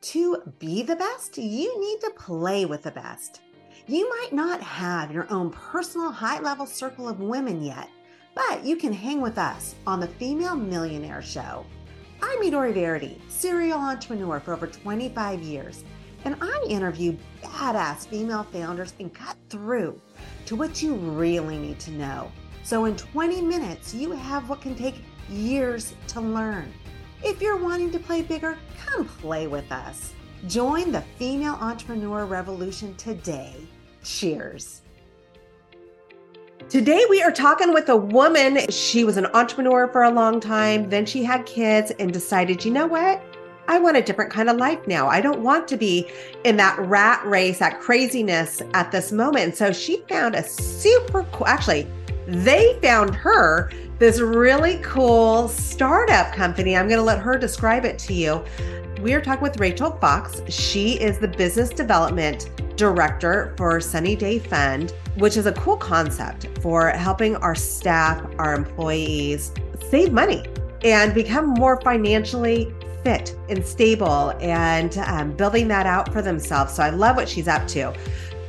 To 0.00 0.36
be 0.60 0.82
the 0.82 0.94
best, 0.94 1.38
you 1.38 1.80
need 1.80 2.00
to 2.02 2.12
play 2.16 2.64
with 2.64 2.84
the 2.84 2.90
best. 2.92 3.40
You 3.88 4.08
might 4.08 4.32
not 4.32 4.62
have 4.62 5.10
your 5.10 5.26
own 5.28 5.50
personal 5.50 6.12
high 6.12 6.38
level 6.40 6.66
circle 6.66 7.08
of 7.08 7.18
women 7.18 7.64
yet, 7.64 7.90
but 8.32 8.64
you 8.64 8.76
can 8.76 8.92
hang 8.92 9.20
with 9.20 9.38
us 9.38 9.74
on 9.88 9.98
the 9.98 10.06
Female 10.06 10.54
Millionaire 10.54 11.20
Show. 11.20 11.66
I'm 12.22 12.38
Midori 12.38 12.72
Verity, 12.72 13.20
serial 13.28 13.78
entrepreneur 13.78 14.38
for 14.38 14.54
over 14.54 14.68
25 14.68 15.42
years, 15.42 15.82
and 16.24 16.36
I 16.40 16.64
interview 16.68 17.16
badass 17.42 18.06
female 18.06 18.44
founders 18.52 18.94
and 19.00 19.12
cut 19.12 19.36
through 19.50 20.00
to 20.46 20.54
what 20.54 20.80
you 20.80 20.94
really 20.94 21.58
need 21.58 21.80
to 21.80 21.90
know. 21.90 22.30
So 22.62 22.84
in 22.84 22.96
20 22.96 23.42
minutes, 23.42 23.94
you 23.94 24.12
have 24.12 24.48
what 24.48 24.60
can 24.60 24.76
take 24.76 25.02
years 25.28 25.94
to 26.08 26.20
learn. 26.20 26.72
If 27.22 27.42
you're 27.42 27.56
wanting 27.56 27.90
to 27.92 27.98
play 27.98 28.22
bigger, 28.22 28.56
come 28.86 29.04
play 29.04 29.48
with 29.48 29.70
us. 29.72 30.12
Join 30.46 30.92
the 30.92 31.02
female 31.18 31.54
entrepreneur 31.60 32.24
revolution 32.26 32.94
today. 32.94 33.56
Cheers. 34.04 34.82
Today, 36.68 37.04
we 37.10 37.20
are 37.20 37.32
talking 37.32 37.74
with 37.74 37.88
a 37.88 37.96
woman. 37.96 38.70
She 38.70 39.02
was 39.02 39.16
an 39.16 39.26
entrepreneur 39.26 39.88
for 39.88 40.04
a 40.04 40.10
long 40.10 40.38
time. 40.38 40.88
Then 40.88 41.04
she 41.06 41.24
had 41.24 41.44
kids 41.44 41.90
and 41.98 42.12
decided, 42.12 42.64
you 42.64 42.70
know 42.70 42.86
what? 42.86 43.20
I 43.66 43.80
want 43.80 43.96
a 43.96 44.02
different 44.02 44.30
kind 44.30 44.48
of 44.48 44.56
life 44.56 44.86
now. 44.86 45.08
I 45.08 45.20
don't 45.20 45.40
want 45.40 45.66
to 45.68 45.76
be 45.76 46.08
in 46.44 46.56
that 46.58 46.78
rat 46.78 47.24
race, 47.26 47.58
that 47.58 47.80
craziness 47.80 48.62
at 48.74 48.92
this 48.92 49.10
moment. 49.10 49.56
So 49.56 49.72
she 49.72 50.04
found 50.08 50.36
a 50.36 50.42
super 50.42 51.24
cool, 51.32 51.48
actually, 51.48 51.86
they 52.28 52.78
found 52.80 53.14
her 53.14 53.70
this 53.98 54.20
really 54.20 54.78
cool 54.78 55.48
startup 55.48 56.32
company. 56.32 56.76
I'm 56.76 56.86
going 56.86 56.98
to 56.98 57.04
let 57.04 57.18
her 57.18 57.36
describe 57.36 57.84
it 57.84 57.98
to 58.00 58.14
you. 58.14 58.44
We 59.00 59.12
are 59.14 59.20
talking 59.20 59.42
with 59.42 59.58
Rachel 59.58 59.90
Fox. 59.92 60.40
She 60.48 61.00
is 61.00 61.18
the 61.18 61.28
business 61.28 61.70
development 61.70 62.50
director 62.76 63.54
for 63.56 63.80
Sunny 63.80 64.14
Day 64.14 64.38
Fund, 64.38 64.92
which 65.16 65.36
is 65.36 65.46
a 65.46 65.52
cool 65.52 65.76
concept 65.76 66.46
for 66.60 66.90
helping 66.90 67.36
our 67.36 67.54
staff, 67.54 68.24
our 68.38 68.54
employees 68.54 69.52
save 69.90 70.12
money 70.12 70.44
and 70.84 71.12
become 71.12 71.46
more 71.46 71.80
financially 71.80 72.72
fit 73.02 73.36
and 73.48 73.64
stable 73.66 74.30
and 74.40 74.96
um, 74.98 75.32
building 75.32 75.66
that 75.68 75.86
out 75.86 76.12
for 76.12 76.22
themselves. 76.22 76.72
So 76.72 76.84
I 76.84 76.90
love 76.90 77.16
what 77.16 77.28
she's 77.28 77.48
up 77.48 77.66
to. 77.68 77.92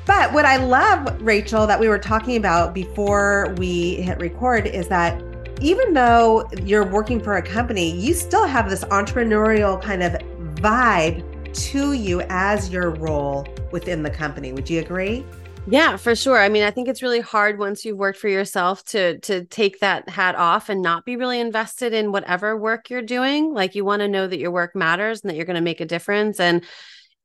But 0.06 0.32
what 0.34 0.45
I 0.45 0.58
love, 0.58 1.22
Rachel, 1.22 1.68
that 1.68 1.80
we 1.80 1.88
were 1.88 2.00
talking 2.00 2.38
about 2.38 2.73
before 2.73 3.54
we 3.58 3.95
hit 3.95 4.20
record 4.20 4.66
is 4.66 4.88
that 4.88 5.22
even 5.62 5.94
though 5.94 6.48
you're 6.64 6.90
working 6.90 7.20
for 7.20 7.38
a 7.38 7.42
company, 7.42 7.92
you 8.00 8.14
still 8.14 8.46
have 8.46 8.70
this 8.70 8.84
entrepreneurial 8.86 9.82
kind 9.82 10.04
of 10.04 10.14
vibe 10.56 11.26
to 11.54 11.94
you 11.94 12.22
as 12.30 12.70
your 12.70 12.92
role 12.92 13.46
within 13.72 14.04
the 14.04 14.10
company. 14.10 14.54
Would 14.54 14.70
you 14.70 14.80
agree? 14.80 15.26
Yeah, 15.68 15.98
for 15.98 16.16
sure. 16.16 16.38
I 16.38 16.50
mean, 16.50 16.64
I 16.64 16.72
think 16.72 16.88
it's 16.88 17.04
really 17.04 17.20
hard 17.20 17.60
once 17.60 17.86
you've 17.86 17.98
worked 17.98 18.18
for 18.18 18.30
yourself 18.30 18.84
to 18.86 19.20
to 19.20 19.46
take 19.46 19.80
that 19.82 20.10
hat 20.10 20.36
off 20.36 20.70
and 20.70 20.82
not 20.82 21.06
be 21.06 21.16
really 21.16 21.40
invested 21.40 21.94
in 21.94 22.12
whatever 22.12 22.58
work 22.58 22.90
you're 22.90 23.02
doing. 23.02 23.54
Like 23.54 23.76
you 23.76 23.86
want 23.86 24.00
to 24.00 24.08
know 24.08 24.26
that 24.26 24.40
your 24.40 24.52
work 24.52 24.76
matters 24.76 25.22
and 25.22 25.30
that 25.30 25.36
you're 25.36 25.46
going 25.46 25.56
to 25.56 25.62
make 25.62 25.82
a 25.82 25.86
difference 25.86 26.40
and 26.40 26.64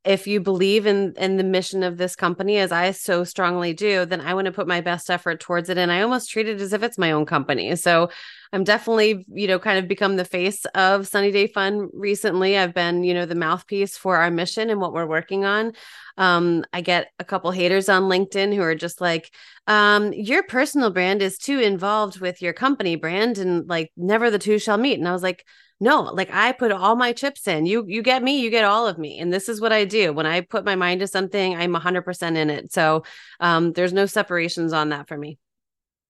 if 0.05 0.27
you 0.27 0.41
believe 0.41 0.87
in 0.87 1.15
in 1.17 1.37
the 1.37 1.45
mission 1.45 1.83
of 1.83 1.97
this 1.97 2.15
company 2.15 2.59
as 2.59 2.73
i 2.73 2.91
so 2.91 3.25
strongly 3.25 3.73
do 3.73 4.05
then 4.05 4.21
i 4.21 4.35
want 4.35 4.45
to 4.45 4.53
put 4.53 4.67
my 4.67 4.81
best 4.81 5.11
effort 5.11 5.41
towards 5.41 5.69
it 5.69 5.79
and 5.79 5.91
i 5.91 6.03
almost 6.03 6.31
treat 6.31 6.49
it 6.49 6.61
as 6.61 6.73
if 6.73 6.83
it's 6.83 6.99
my 6.99 7.13
own 7.13 7.27
company. 7.27 7.75
So 7.77 8.11
i'm 8.55 8.65
definitely 8.65 9.27
you 9.29 9.49
know 9.49 9.59
kind 9.59 9.79
of 9.79 9.89
become 9.89 10.17
the 10.17 10.25
face 10.25 10.65
of 10.75 11.09
sunny 11.09 11.33
day 11.33 11.49
fund 11.49 11.91
recently. 11.93 12.57
I've 12.57 12.73
been 12.73 13.03
you 13.03 13.13
know 13.13 13.27
the 13.27 13.35
mouthpiece 13.35 13.97
for 13.97 14.17
our 14.17 14.31
mission 14.31 14.71
and 14.71 14.81
what 14.81 14.93
we're 14.93 15.07
working 15.07 15.45
on. 15.45 15.73
Um, 16.17 16.65
i 16.73 16.81
get 16.81 17.09
a 17.19 17.25
couple 17.25 17.51
haters 17.51 17.89
on 17.89 18.05
linkedin 18.05 18.55
who 18.55 18.63
are 18.63 18.77
just 18.77 19.01
like 19.01 19.35
um, 19.67 20.13
your 20.13 20.45
personal 20.45 20.91
brand 20.91 21.21
is 21.23 21.37
too 21.39 21.59
involved 21.59 22.21
with 22.21 22.41
your 22.41 22.53
company 22.53 22.95
brand 22.97 23.39
and 23.39 23.69
like 23.69 23.91
never 23.97 24.31
the 24.31 24.39
two 24.39 24.59
shall 24.59 24.79
meet. 24.79 24.99
And 24.99 25.09
i 25.09 25.13
was 25.13 25.25
like 25.25 25.45
no 25.81 26.03
like 26.03 26.31
i 26.33 26.53
put 26.53 26.71
all 26.71 26.95
my 26.95 27.13
chips 27.13 27.49
in. 27.49 27.67
You 27.67 27.85
you 27.89 28.03
get 28.03 28.23
me 28.23 28.41
you 28.41 28.51
get 28.51 28.65
all 28.65 28.87
of 28.87 28.99
me. 28.99 29.19
And 29.19 29.33
this 29.33 29.49
is 29.49 29.61
what 29.61 29.73
i 29.73 29.85
do. 29.85 30.13
When 30.13 30.27
i 30.27 30.41
put 30.41 30.65
my 30.65 30.77
mind 30.77 31.01
to 31.01 31.09
something 31.09 31.57
i'm 31.57 31.75
100% 31.75 32.37
in 32.37 32.51
it. 32.51 32.73
So 32.73 33.03
um, 33.41 33.73
there's 33.73 33.93
no 33.93 34.07
separations 34.07 34.73
on 34.73 34.91
that 34.91 35.09
for 35.09 35.19
me 35.19 35.39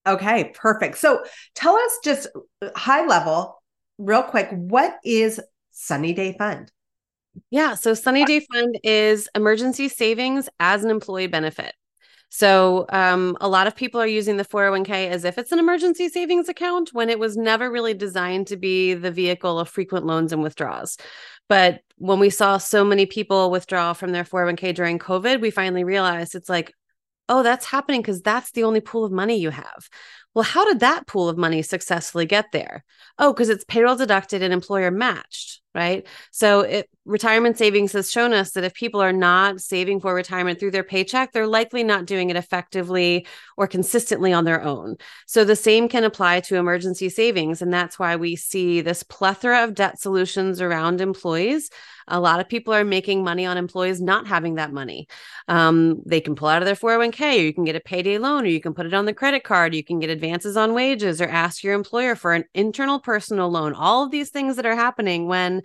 okay 0.07 0.53
perfect. 0.55 0.99
So 0.99 1.25
tell 1.55 1.77
us 1.77 1.99
just 2.05 2.29
uh, 2.63 2.71
high 2.77 3.07
level 3.07 3.63
real 3.99 4.23
quick 4.23 4.49
what 4.51 4.99
is 5.05 5.41
sunny 5.71 6.13
day 6.13 6.35
fund? 6.39 6.71
Yeah 7.51 7.75
so 7.75 7.95
sunny 7.95 8.25
day 8.25 8.47
fund 8.53 8.79
is 8.83 9.29
emergency 9.35 9.89
savings 9.89 10.49
as 10.61 10.85
an 10.85 10.91
employee 10.91 11.27
benefit. 11.27 11.75
So, 12.37 12.87
um, 12.89 13.37
a 13.41 13.47
lot 13.47 13.69
of 13.69 13.77
people 13.77 14.01
are 14.01 14.09
using 14.09 14.39
the 14.39 14.45
401k 14.45 15.09
as 15.09 15.25
if 15.25 15.39
it's 15.39 15.53
an 15.53 15.61
emergency 15.61 16.09
savings 16.09 16.49
account 16.49 16.93
when 16.93 17.09
it 17.09 17.21
was 17.21 17.37
never 17.37 17.71
really 17.71 17.95
designed 17.95 18.49
to 18.49 18.57
be 18.57 18.95
the 18.95 19.13
vehicle 19.13 19.61
of 19.61 19.69
frequent 19.69 20.05
loans 20.05 20.33
and 20.33 20.43
withdrawals. 20.43 20.99
But 21.49 21.83
when 21.97 22.19
we 22.19 22.31
saw 22.31 22.59
so 22.59 22.85
many 22.85 23.07
people 23.07 23.53
withdraw 23.53 23.93
from 23.93 24.11
their 24.11 24.25
401k 24.25 24.75
during 24.75 24.99
COVID, 24.99 25.41
we 25.41 25.53
finally 25.53 25.85
realized 25.85 26.35
it's 26.35 26.49
like, 26.49 26.73
oh, 27.29 27.43
that's 27.43 27.67
happening 27.67 28.01
because 28.01 28.23
that's 28.23 28.51
the 28.53 28.65
only 28.65 28.81
pool 28.81 29.05
of 29.05 29.13
money 29.13 29.37
you 29.37 29.51
have. 29.51 29.89
Well, 30.35 30.43
how 30.43 30.65
did 30.65 30.81
that 30.81 31.07
pool 31.07 31.29
of 31.29 31.39
money 31.39 31.63
successfully 31.63 32.27
get 32.27 32.53
there? 32.53 32.85
Oh, 33.19 33.33
because 33.33 33.49
it's 33.49 33.65
payroll 33.65 33.97
deducted 33.97 34.43
and 34.43 34.53
employer 34.53 34.91
matched 34.91 35.63
right? 35.75 36.07
So 36.31 36.61
it, 36.61 36.89
retirement 37.05 37.59
savings 37.59 37.93
has 37.93 38.11
shown 38.11 38.33
us 38.33 38.53
that 38.53 38.65
if 38.65 38.75
people 38.75 39.03
are 39.03 39.13
not 39.13 39.61
saving 39.61 40.01
for 40.01 40.15
retirement 40.15 40.61
through 40.61 40.71
their 40.71 40.85
paycheck, 40.85 41.33
they're 41.33 41.49
likely 41.49 41.83
not 41.83 42.07
doing 42.07 42.31
it 42.31 42.37
effectively 42.37 43.27
or 43.57 43.67
consistently 43.67 44.33
on 44.33 44.45
their 44.45 44.63
own. 44.63 44.97
So 45.27 45.45
the 45.45 45.57
same 45.57 45.89
can 45.89 46.05
apply 46.05 46.41
to 46.41 46.57
emergency 46.57 47.09
savings. 47.09 47.61
And 47.61 47.73
that's 47.73 47.99
why 47.99 48.17
we 48.17 48.37
see 48.37 48.81
this 48.81 49.03
plethora 49.03 49.65
of 49.65 49.75
debt 49.75 50.01
solutions 50.01 50.61
around 50.61 51.01
employees. 51.01 51.71
A 52.07 52.21
lot 52.21 52.39
of 52.39 52.49
people 52.49 52.75
are 52.75 52.85
making 52.85 53.25
money 53.25 53.47
on 53.47 53.57
employees 53.57 54.01
not 54.01 54.27
having 54.27 54.57
that 54.57 54.73
money. 54.73 55.09
Um, 55.49 56.03
they 56.05 56.21
can 56.21 56.35
pull 56.37 56.49
out 56.49 56.61
of 56.61 56.67
their 56.67 56.75
401k, 56.75 57.39
or 57.39 57.43
you 57.43 57.55
can 57.55 57.65
get 57.65 57.77
a 57.77 57.81
payday 57.81 58.19
loan, 58.19 58.45
or 58.45 58.49
you 58.49 58.61
can 58.61 58.75
put 58.75 58.85
it 58.85 58.93
on 58.93 59.07
the 59.07 59.15
credit 59.15 59.43
card. 59.43 59.75
You 59.75 59.83
can 59.83 60.01
get 60.01 60.11
advances 60.25 60.57
on 60.57 60.75
wages, 60.75 61.21
or 61.21 61.29
ask 61.29 61.63
your 61.63 61.75
employer 61.75 62.15
for 62.15 62.33
an 62.33 62.45
internal 62.55 62.99
personal 62.99 63.51
loan. 63.51 63.75
All 63.75 64.05
of 64.05 64.11
these 64.11 64.31
things 64.31 64.57
that 64.57 64.67
are 64.67 64.75
happening 64.75 65.27
when 65.27 65.63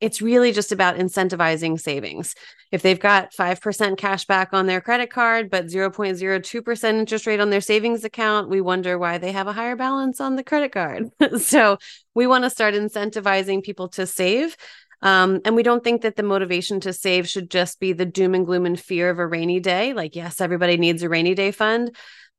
it's 0.00 0.20
really 0.20 0.52
just 0.52 0.72
about 0.72 0.96
incentivizing 0.96 1.80
savings. 1.80 2.34
If 2.70 2.82
they've 2.82 3.00
got 3.00 3.32
5% 3.32 3.96
cash 3.96 4.26
back 4.26 4.52
on 4.52 4.66
their 4.66 4.80
credit 4.80 5.10
card, 5.10 5.50
but 5.50 5.66
0.02% 5.66 6.84
interest 6.84 7.26
rate 7.26 7.40
on 7.40 7.50
their 7.50 7.60
savings 7.60 8.04
account, 8.04 8.50
we 8.50 8.60
wonder 8.60 8.98
why 8.98 9.18
they 9.18 9.32
have 9.32 9.46
a 9.46 9.52
higher 9.52 9.76
balance 9.76 10.20
on 10.20 10.36
the 10.36 10.44
credit 10.44 10.72
card. 10.72 11.10
so 11.40 11.78
we 12.14 12.26
want 12.26 12.44
to 12.44 12.50
start 12.50 12.74
incentivizing 12.74 13.62
people 13.62 13.88
to 13.88 14.06
save. 14.06 14.56
Um, 15.02 15.40
and 15.44 15.54
we 15.54 15.62
don't 15.62 15.84
think 15.84 16.02
that 16.02 16.16
the 16.16 16.22
motivation 16.22 16.80
to 16.80 16.92
save 16.92 17.28
should 17.28 17.50
just 17.50 17.80
be 17.80 17.92
the 17.92 18.06
doom 18.06 18.34
and 18.34 18.46
gloom 18.46 18.66
and 18.66 18.78
fear 18.78 19.10
of 19.10 19.18
a 19.18 19.26
rainy 19.26 19.60
day. 19.60 19.92
Like, 19.92 20.16
yes, 20.16 20.40
everybody 20.40 20.76
needs 20.76 21.02
a 21.02 21.08
rainy 21.08 21.34
day 21.34 21.52
fund, 21.52 21.94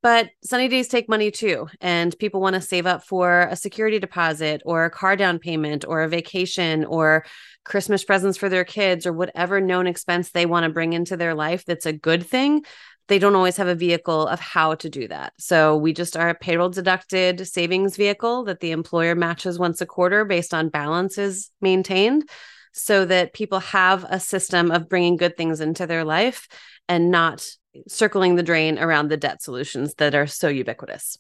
but 0.08 0.30
sunny 0.42 0.70
days 0.70 0.88
take 0.88 1.10
money 1.10 1.32
too. 1.32 1.68
And 1.82 2.18
people 2.18 2.40
want 2.40 2.54
to 2.54 2.62
save 2.62 2.86
up 2.86 3.04
for 3.04 3.42
a 3.42 3.58
security 3.58 4.00
deposit 4.00 4.62
or 4.66 4.86
a 4.86 4.90
car 4.90 5.18
down 5.18 5.38
payment 5.38 5.84
or 5.86 6.02
a 6.02 6.08
vacation 6.08 6.86
or 6.86 7.26
Christmas 7.66 8.06
presents 8.06 8.38
for 8.38 8.48
their 8.48 8.64
kids 8.64 9.06
or 9.06 9.12
whatever 9.12 9.60
known 9.60 9.86
expense 9.86 10.32
they 10.32 10.46
want 10.46 10.64
to 10.64 10.70
bring 10.70 10.94
into 10.94 11.18
their 11.18 11.36
life 11.36 11.66
that's 11.66 11.86
a 11.86 11.92
good 11.92 12.26
thing. 12.26 12.64
They 13.10 13.20
don't 13.20 13.36
always 13.36 13.58
have 13.58 13.68
a 13.68 13.76
vehicle 13.76 14.28
of 14.28 14.40
how 14.40 14.76
to 14.76 14.90
do 14.90 15.10
that. 15.10 15.34
So 15.40 15.76
we 15.76 15.92
just 15.92 16.16
are 16.16 16.30
a 16.30 16.36
payroll 16.36 16.70
deducted 16.70 17.46
savings 17.46 17.98
vehicle 17.98 18.46
that 18.46 18.62
the 18.62 18.72
employer 18.72 19.14
matches 19.14 19.60
once 19.60 19.82
a 19.82 19.86
quarter 19.86 20.24
based 20.24 20.54
on 20.54 20.70
balances 20.70 21.52
maintained 21.60 22.30
so 22.72 23.04
that 23.04 23.34
people 23.34 23.60
have 23.60 24.06
a 24.08 24.22
system 24.22 24.72
of 24.72 24.88
bringing 24.88 25.18
good 25.18 25.36
things 25.36 25.60
into 25.60 25.86
their 25.86 26.06
life 26.06 26.48
and 26.88 27.12
not 27.12 27.46
circling 27.88 28.36
the 28.36 28.44
drain 28.44 28.80
around 28.80 29.10
the 29.10 29.18
debt 29.18 29.42
solutions 29.42 29.94
that 29.96 30.16
are 30.16 30.28
so 30.28 30.48
ubiquitous. 30.48 31.18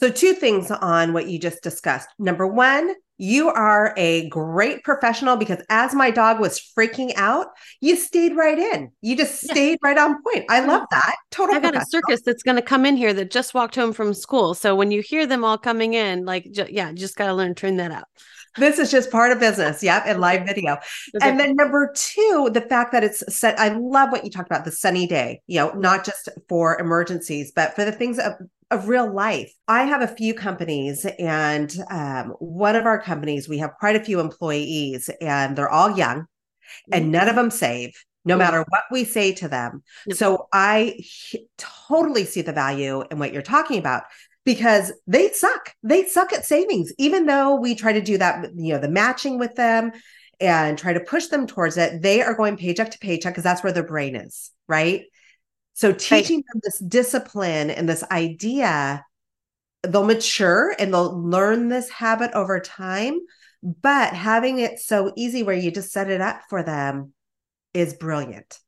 So, 0.00 0.10
two 0.10 0.34
things 0.34 0.70
on 0.70 1.12
what 1.12 1.28
you 1.28 1.38
just 1.38 1.62
discussed. 1.62 2.08
Number 2.18 2.46
one, 2.46 2.94
you 3.18 3.48
are 3.48 3.94
a 3.96 4.28
great 4.28 4.82
professional 4.82 5.36
because 5.36 5.62
as 5.68 5.94
my 5.94 6.10
dog 6.10 6.40
was 6.40 6.60
freaking 6.76 7.12
out, 7.16 7.48
you 7.80 7.96
stayed 7.96 8.36
right 8.36 8.58
in. 8.58 8.90
You 9.00 9.16
just 9.16 9.40
stayed 9.42 9.78
yeah. 9.82 9.88
right 9.88 9.98
on 9.98 10.22
point. 10.22 10.46
I 10.48 10.60
love 10.60 10.86
that. 10.90 11.16
Total. 11.30 11.54
I 11.54 11.60
got 11.60 11.76
a 11.76 11.84
circus 11.86 12.22
that's 12.22 12.42
going 12.42 12.56
to 12.56 12.62
come 12.62 12.84
in 12.84 12.96
here 12.96 13.12
that 13.14 13.30
just 13.30 13.54
walked 13.54 13.76
home 13.76 13.92
from 13.92 14.14
school. 14.14 14.54
So 14.54 14.74
when 14.74 14.90
you 14.90 15.00
hear 15.00 15.26
them 15.26 15.44
all 15.44 15.58
coming 15.58 15.94
in, 15.94 16.24
like, 16.24 16.50
ju- 16.50 16.66
yeah, 16.68 16.92
just 16.92 17.16
got 17.16 17.26
to 17.26 17.34
learn 17.34 17.54
turn 17.54 17.76
that 17.76 17.92
out 17.92 18.08
this 18.56 18.78
is 18.78 18.90
just 18.90 19.10
part 19.10 19.32
of 19.32 19.40
business. 19.40 19.82
Yep. 19.82 20.04
And 20.06 20.20
live 20.20 20.46
video. 20.46 20.74
Okay. 20.74 20.80
And 21.20 21.38
then 21.38 21.56
number 21.56 21.92
two, 21.94 22.50
the 22.52 22.60
fact 22.60 22.92
that 22.92 23.04
it's 23.04 23.24
set. 23.34 23.58
I 23.58 23.68
love 23.68 24.10
what 24.12 24.24
you 24.24 24.30
talked 24.30 24.48
about 24.48 24.64
the 24.64 24.72
sunny 24.72 25.06
day, 25.06 25.42
you 25.46 25.58
know, 25.58 25.72
not 25.72 26.04
just 26.04 26.28
for 26.48 26.78
emergencies, 26.80 27.52
but 27.54 27.74
for 27.74 27.84
the 27.84 27.92
things 27.92 28.18
of, 28.18 28.34
of 28.70 28.88
real 28.88 29.12
life. 29.12 29.52
I 29.68 29.84
have 29.84 30.02
a 30.02 30.08
few 30.08 30.34
companies, 30.34 31.06
and 31.18 31.74
um, 31.90 32.30
one 32.38 32.76
of 32.76 32.86
our 32.86 33.00
companies, 33.00 33.48
we 33.48 33.58
have 33.58 33.72
quite 33.78 33.96
a 33.96 34.04
few 34.04 34.20
employees, 34.20 35.10
and 35.20 35.56
they're 35.56 35.70
all 35.70 35.96
young. 35.96 36.26
and 36.92 37.12
none 37.12 37.28
of 37.28 37.36
them 37.36 37.50
save 37.50 37.92
no 38.24 38.36
matter 38.36 38.64
what 38.68 38.84
we 38.90 39.04
say 39.04 39.32
to 39.34 39.48
them. 39.48 39.82
Yep. 40.06 40.16
So 40.16 40.48
I 40.52 40.98
totally 41.58 42.24
see 42.24 42.40
the 42.40 42.52
value 42.52 43.04
in 43.10 43.18
what 43.18 43.32
you're 43.32 43.42
talking 43.42 43.78
about 43.78 44.04
because 44.44 44.92
they 45.06 45.30
suck. 45.32 45.74
They 45.82 46.06
suck 46.06 46.32
at 46.32 46.44
savings, 46.44 46.92
even 46.98 47.26
though 47.26 47.56
we 47.56 47.74
try 47.74 47.92
to 47.92 48.00
do 48.00 48.18
that, 48.18 48.50
you 48.56 48.72
know, 48.72 48.80
the 48.80 48.88
matching 48.88 49.38
with 49.38 49.54
them 49.56 49.92
and 50.40 50.78
try 50.78 50.92
to 50.92 51.00
push 51.00 51.26
them 51.26 51.46
towards 51.46 51.76
it. 51.76 52.02
They 52.02 52.22
are 52.22 52.34
going 52.34 52.56
paycheck 52.56 52.90
to 52.92 52.98
paycheck 52.98 53.34
because 53.34 53.44
that's 53.44 53.62
where 53.62 53.72
their 53.72 53.86
brain 53.86 54.16
is, 54.16 54.50
right? 54.68 55.04
So 55.74 55.92
teaching 55.92 56.38
right. 56.38 56.44
them 56.52 56.60
this 56.62 56.78
discipline 56.78 57.70
and 57.70 57.88
this 57.88 58.04
idea, 58.10 59.04
they'll 59.82 60.04
mature 60.04 60.74
and 60.78 60.92
they'll 60.92 61.20
learn 61.20 61.68
this 61.68 61.90
habit 61.90 62.30
over 62.32 62.60
time. 62.60 63.18
But 63.62 64.12
having 64.12 64.58
it 64.58 64.78
so 64.78 65.12
easy 65.16 65.42
where 65.42 65.56
you 65.56 65.70
just 65.70 65.92
set 65.92 66.10
it 66.10 66.20
up 66.20 66.42
for 66.48 66.62
them 66.62 67.12
is 67.72 67.94
brilliant. 67.94 68.58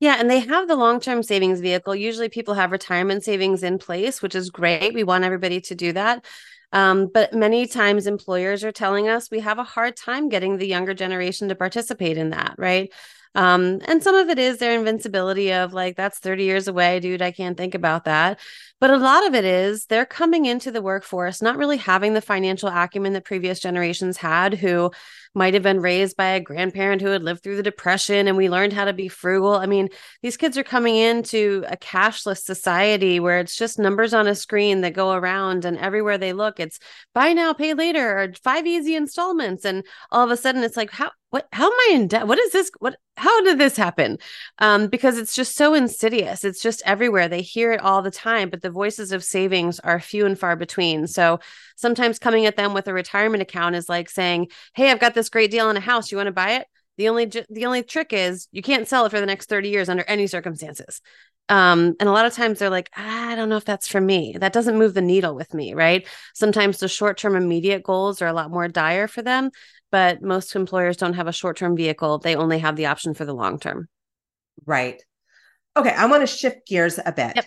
Yeah, 0.00 0.16
and 0.18 0.30
they 0.30 0.40
have 0.40 0.68
the 0.68 0.76
long 0.76 1.00
term 1.00 1.22
savings 1.22 1.60
vehicle. 1.60 1.94
Usually 1.94 2.28
people 2.28 2.54
have 2.54 2.72
retirement 2.72 3.24
savings 3.24 3.62
in 3.62 3.78
place, 3.78 4.22
which 4.22 4.34
is 4.34 4.50
great. 4.50 4.94
We 4.94 5.04
want 5.04 5.24
everybody 5.24 5.60
to 5.62 5.74
do 5.74 5.92
that. 5.92 6.24
Um, 6.72 7.08
but 7.12 7.32
many 7.32 7.66
times 7.66 8.06
employers 8.06 8.62
are 8.62 8.72
telling 8.72 9.08
us 9.08 9.30
we 9.30 9.40
have 9.40 9.58
a 9.58 9.64
hard 9.64 9.96
time 9.96 10.28
getting 10.28 10.58
the 10.58 10.66
younger 10.66 10.94
generation 10.94 11.48
to 11.48 11.54
participate 11.54 12.18
in 12.18 12.30
that, 12.30 12.54
right? 12.58 12.92
Um, 13.34 13.80
and 13.86 14.02
some 14.02 14.14
of 14.14 14.28
it 14.28 14.38
is 14.38 14.58
their 14.58 14.78
invincibility 14.78 15.52
of 15.52 15.72
like, 15.72 15.96
that's 15.96 16.18
30 16.18 16.44
years 16.44 16.68
away, 16.68 17.00
dude. 17.00 17.22
I 17.22 17.30
can't 17.30 17.56
think 17.56 17.74
about 17.74 18.04
that. 18.04 18.40
But 18.80 18.90
a 18.90 18.96
lot 18.96 19.26
of 19.26 19.34
it 19.34 19.44
is 19.44 19.86
they're 19.86 20.06
coming 20.06 20.46
into 20.46 20.70
the 20.70 20.82
workforce 20.82 21.42
not 21.42 21.56
really 21.56 21.78
having 21.78 22.14
the 22.14 22.20
financial 22.20 22.68
acumen 22.68 23.12
that 23.14 23.24
previous 23.24 23.58
generations 23.58 24.16
had, 24.16 24.54
who 24.54 24.92
might 25.34 25.54
have 25.54 25.62
been 25.62 25.80
raised 25.80 26.16
by 26.16 26.28
a 26.28 26.40
grandparent 26.40 27.02
who 27.02 27.08
had 27.08 27.22
lived 27.22 27.42
through 27.42 27.56
the 27.56 27.62
depression 27.62 28.28
and 28.28 28.36
we 28.36 28.48
learned 28.48 28.72
how 28.72 28.84
to 28.84 28.92
be 28.92 29.08
frugal. 29.08 29.54
I 29.54 29.66
mean, 29.66 29.88
these 30.22 30.36
kids 30.36 30.56
are 30.56 30.64
coming 30.64 30.96
into 30.96 31.64
a 31.68 31.76
cashless 31.76 32.42
society 32.42 33.20
where 33.20 33.40
it's 33.40 33.56
just 33.56 33.78
numbers 33.78 34.14
on 34.14 34.26
a 34.26 34.34
screen 34.34 34.80
that 34.82 34.94
go 34.94 35.12
around 35.12 35.64
and 35.64 35.76
everywhere 35.78 36.18
they 36.18 36.32
look, 36.32 36.60
it's 36.60 36.78
buy 37.14 37.32
now, 37.32 37.52
pay 37.52 37.74
later, 37.74 38.18
or 38.18 38.32
five 38.42 38.66
easy 38.66 38.94
installments. 38.94 39.64
And 39.64 39.84
all 40.10 40.24
of 40.24 40.30
a 40.30 40.36
sudden 40.36 40.62
it's 40.62 40.76
like, 40.76 40.90
how 40.90 41.10
what 41.30 41.46
how 41.52 41.66
am 41.66 41.72
i 41.72 41.92
in 41.94 42.08
debt? 42.08 42.26
What 42.26 42.38
is 42.38 42.52
this 42.52 42.70
what 42.78 42.96
how 43.16 43.42
did 43.42 43.58
this 43.58 43.76
happen? 43.76 44.18
Um 44.58 44.88
because 44.88 45.18
it's 45.18 45.34
just 45.34 45.56
so 45.56 45.74
insidious. 45.74 46.44
It's 46.44 46.62
just 46.62 46.82
everywhere. 46.86 47.28
They 47.28 47.42
hear 47.42 47.72
it 47.72 47.80
all 47.80 48.02
the 48.02 48.10
time 48.10 48.50
but 48.50 48.62
the 48.62 48.70
voices 48.70 49.12
of 49.12 49.24
savings 49.24 49.78
are 49.80 50.00
few 50.00 50.26
and 50.26 50.38
far 50.38 50.56
between. 50.56 51.06
So 51.06 51.40
sometimes 51.76 52.18
coming 52.18 52.46
at 52.46 52.56
them 52.56 52.74
with 52.74 52.88
a 52.88 52.94
retirement 52.94 53.42
account 53.42 53.76
is 53.76 53.88
like 53.88 54.08
saying 54.10 54.48
hey 54.74 54.90
i've 54.90 55.00
got 55.00 55.14
this 55.14 55.28
great 55.28 55.50
deal 55.50 55.66
on 55.66 55.76
a 55.76 55.80
house. 55.80 56.10
You 56.10 56.16
want 56.16 56.28
to 56.28 56.32
buy 56.32 56.52
it? 56.56 56.66
The 56.96 57.08
only 57.08 57.26
the 57.26 57.66
only 57.66 57.82
trick 57.82 58.12
is 58.12 58.48
you 58.50 58.62
can't 58.62 58.88
sell 58.88 59.06
it 59.06 59.10
for 59.10 59.20
the 59.20 59.26
next 59.26 59.48
30 59.48 59.68
years 59.68 59.88
under 59.88 60.04
any 60.04 60.26
circumstances. 60.26 61.00
Um, 61.50 61.94
and 61.98 62.08
a 62.08 62.12
lot 62.12 62.26
of 62.26 62.34
times 62.34 62.58
they're 62.58 62.68
like, 62.68 62.90
I 62.94 63.34
don't 63.34 63.48
know 63.48 63.56
if 63.56 63.64
that's 63.64 63.88
for 63.88 64.00
me. 64.00 64.36
That 64.38 64.52
doesn't 64.52 64.76
move 64.76 64.92
the 64.92 65.00
needle 65.00 65.34
with 65.34 65.54
me, 65.54 65.72
right? 65.72 66.06
Sometimes 66.34 66.78
the 66.78 66.88
short 66.88 67.16
term 67.16 67.36
immediate 67.36 67.82
goals 67.82 68.20
are 68.20 68.26
a 68.26 68.34
lot 68.34 68.50
more 68.50 68.68
dire 68.68 69.08
for 69.08 69.22
them 69.22 69.50
but 69.90 70.22
most 70.22 70.54
employers 70.54 70.96
don't 70.96 71.14
have 71.14 71.26
a 71.26 71.32
short-term 71.32 71.76
vehicle 71.76 72.18
they 72.18 72.36
only 72.36 72.58
have 72.58 72.76
the 72.76 72.86
option 72.86 73.14
for 73.14 73.24
the 73.24 73.34
long 73.34 73.58
term 73.58 73.88
right 74.66 75.02
okay 75.76 75.90
i 75.90 76.06
want 76.06 76.22
to 76.22 76.26
shift 76.26 76.66
gears 76.66 76.98
a 77.04 77.12
bit 77.12 77.32
yep. 77.36 77.46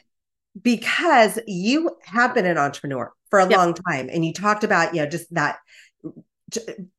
because 0.61 1.39
you 1.47 1.95
have 2.03 2.33
been 2.33 2.45
an 2.45 2.57
entrepreneur 2.57 3.11
for 3.29 3.39
a 3.39 3.49
yep. 3.49 3.57
long 3.57 3.73
time 3.73 4.09
and 4.11 4.25
you 4.25 4.33
talked 4.33 4.63
about 4.63 4.93
you 4.93 5.01
know 5.01 5.09
just 5.09 5.33
that 5.33 5.57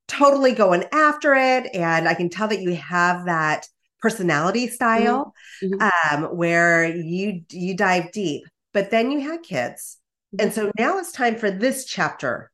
totally 0.09 0.53
going 0.53 0.85
after 0.93 1.35
it 1.35 1.69
and 1.75 2.09
i 2.09 2.15
can 2.15 2.29
tell 2.29 2.49
that 2.49 2.61
you 2.61 2.75
have 2.75 3.27
that 3.27 3.67
personality 4.01 4.67
style 4.67 5.33
mm-hmm. 5.63 5.75
mm-hmm. 5.75 6.25
um, 6.25 6.37
where 6.37 6.85
you 6.85 7.43
you 7.51 7.77
dive 7.77 8.11
deep 8.13 8.45
but 8.73 8.91
then 8.91 9.11
you 9.11 9.21
had 9.21 9.43
kids 9.43 9.99
mm-hmm. 10.35 10.45
and 10.45 10.55
so 10.55 10.71
now 10.79 10.99
it's 10.99 11.13
time 11.13 11.37
for 11.37 11.51
this 11.51 11.85
chapter 11.85 12.51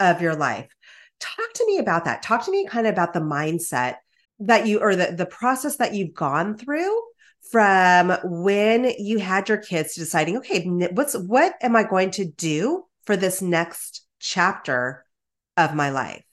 of 0.00 0.20
your 0.20 0.34
life 0.34 0.68
Talk 1.20 1.52
to 1.54 1.66
me 1.66 1.78
about 1.78 2.04
that. 2.04 2.22
Talk 2.22 2.44
to 2.44 2.50
me 2.50 2.66
kind 2.66 2.86
of 2.86 2.92
about 2.92 3.12
the 3.12 3.20
mindset 3.20 3.96
that 4.40 4.66
you 4.66 4.80
or 4.80 4.96
the, 4.96 5.14
the 5.16 5.26
process 5.26 5.76
that 5.76 5.94
you've 5.94 6.14
gone 6.14 6.56
through 6.56 7.00
from 7.50 8.16
when 8.24 8.92
you 8.98 9.18
had 9.18 9.48
your 9.48 9.58
kids 9.58 9.94
to 9.94 10.00
deciding, 10.00 10.38
okay, 10.38 10.64
what's 10.92 11.14
what 11.14 11.54
am 11.60 11.76
I 11.76 11.84
going 11.84 12.10
to 12.12 12.24
do 12.24 12.84
for 13.04 13.16
this 13.16 13.42
next 13.42 14.06
chapter 14.18 15.04
of 15.56 15.74
my 15.74 15.90
life? 15.90 16.24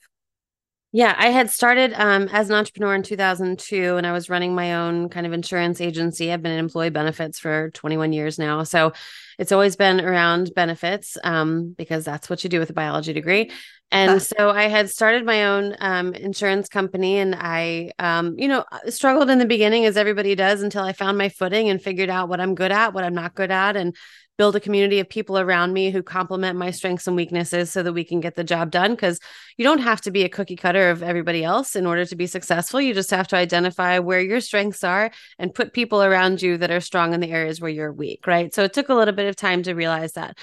Yeah, 0.94 1.14
I 1.16 1.28
had 1.28 1.50
started 1.50 1.94
um, 1.94 2.28
as 2.32 2.50
an 2.50 2.56
entrepreneur 2.56 2.94
in 2.94 3.02
2002 3.02 3.96
and 3.96 4.06
I 4.06 4.12
was 4.12 4.28
running 4.28 4.54
my 4.54 4.74
own 4.74 5.08
kind 5.08 5.26
of 5.26 5.32
insurance 5.32 5.80
agency. 5.80 6.30
I've 6.30 6.42
been 6.42 6.52
in 6.52 6.58
employee 6.58 6.90
benefits 6.90 7.38
for 7.38 7.70
21 7.70 8.12
years 8.12 8.38
now. 8.38 8.62
So 8.64 8.92
it's 9.38 9.52
always 9.52 9.74
been 9.74 10.02
around 10.02 10.52
benefits 10.54 11.16
um, 11.24 11.74
because 11.78 12.04
that's 12.04 12.28
what 12.28 12.44
you 12.44 12.50
do 12.50 12.60
with 12.60 12.68
a 12.68 12.74
biology 12.74 13.14
degree. 13.14 13.50
And 13.90 14.22
so 14.22 14.50
I 14.50 14.68
had 14.68 14.90
started 14.90 15.24
my 15.24 15.46
own 15.46 15.76
um, 15.78 16.14
insurance 16.14 16.68
company 16.68 17.18
and 17.18 17.34
I, 17.38 17.92
um, 17.98 18.38
you 18.38 18.48
know, 18.48 18.64
struggled 18.88 19.30
in 19.30 19.38
the 19.38 19.46
beginning 19.46 19.86
as 19.86 19.96
everybody 19.96 20.34
does 20.34 20.62
until 20.62 20.82
I 20.82 20.92
found 20.92 21.16
my 21.16 21.30
footing 21.30 21.70
and 21.70 21.80
figured 21.80 22.10
out 22.10 22.28
what 22.28 22.40
I'm 22.40 22.54
good 22.54 22.72
at, 22.72 22.92
what 22.92 23.04
I'm 23.04 23.14
not 23.14 23.34
good 23.34 23.50
at, 23.50 23.76
and 23.76 23.96
build 24.42 24.56
a 24.56 24.60
community 24.60 24.98
of 24.98 25.08
people 25.08 25.38
around 25.38 25.72
me 25.72 25.92
who 25.92 26.02
complement 26.02 26.58
my 26.58 26.72
strengths 26.72 27.06
and 27.06 27.14
weaknesses 27.14 27.70
so 27.70 27.80
that 27.80 27.92
we 27.92 28.02
can 28.02 28.18
get 28.18 28.34
the 28.34 28.42
job 28.42 28.72
done 28.72 28.90
because 28.90 29.20
you 29.56 29.62
don't 29.62 29.78
have 29.78 30.00
to 30.00 30.10
be 30.10 30.24
a 30.24 30.28
cookie 30.28 30.56
cutter 30.56 30.90
of 30.90 31.00
everybody 31.00 31.44
else 31.44 31.76
in 31.76 31.86
order 31.86 32.04
to 32.04 32.16
be 32.16 32.26
successful. 32.26 32.80
You 32.80 32.92
just 32.92 33.12
have 33.12 33.28
to 33.28 33.36
identify 33.36 34.00
where 34.00 34.20
your 34.20 34.40
strengths 34.40 34.82
are 34.82 35.12
and 35.38 35.54
put 35.54 35.72
people 35.72 36.02
around 36.02 36.42
you 36.42 36.58
that 36.58 36.72
are 36.72 36.80
strong 36.80 37.14
in 37.14 37.20
the 37.20 37.30
areas 37.30 37.60
where 37.60 37.70
you're 37.70 37.92
weak 37.92 38.26
right? 38.26 38.52
So 38.52 38.64
it 38.64 38.72
took 38.72 38.88
a 38.88 38.94
little 38.94 39.14
bit 39.14 39.28
of 39.28 39.36
time 39.36 39.62
to 39.62 39.74
realize 39.74 40.14
that. 40.14 40.36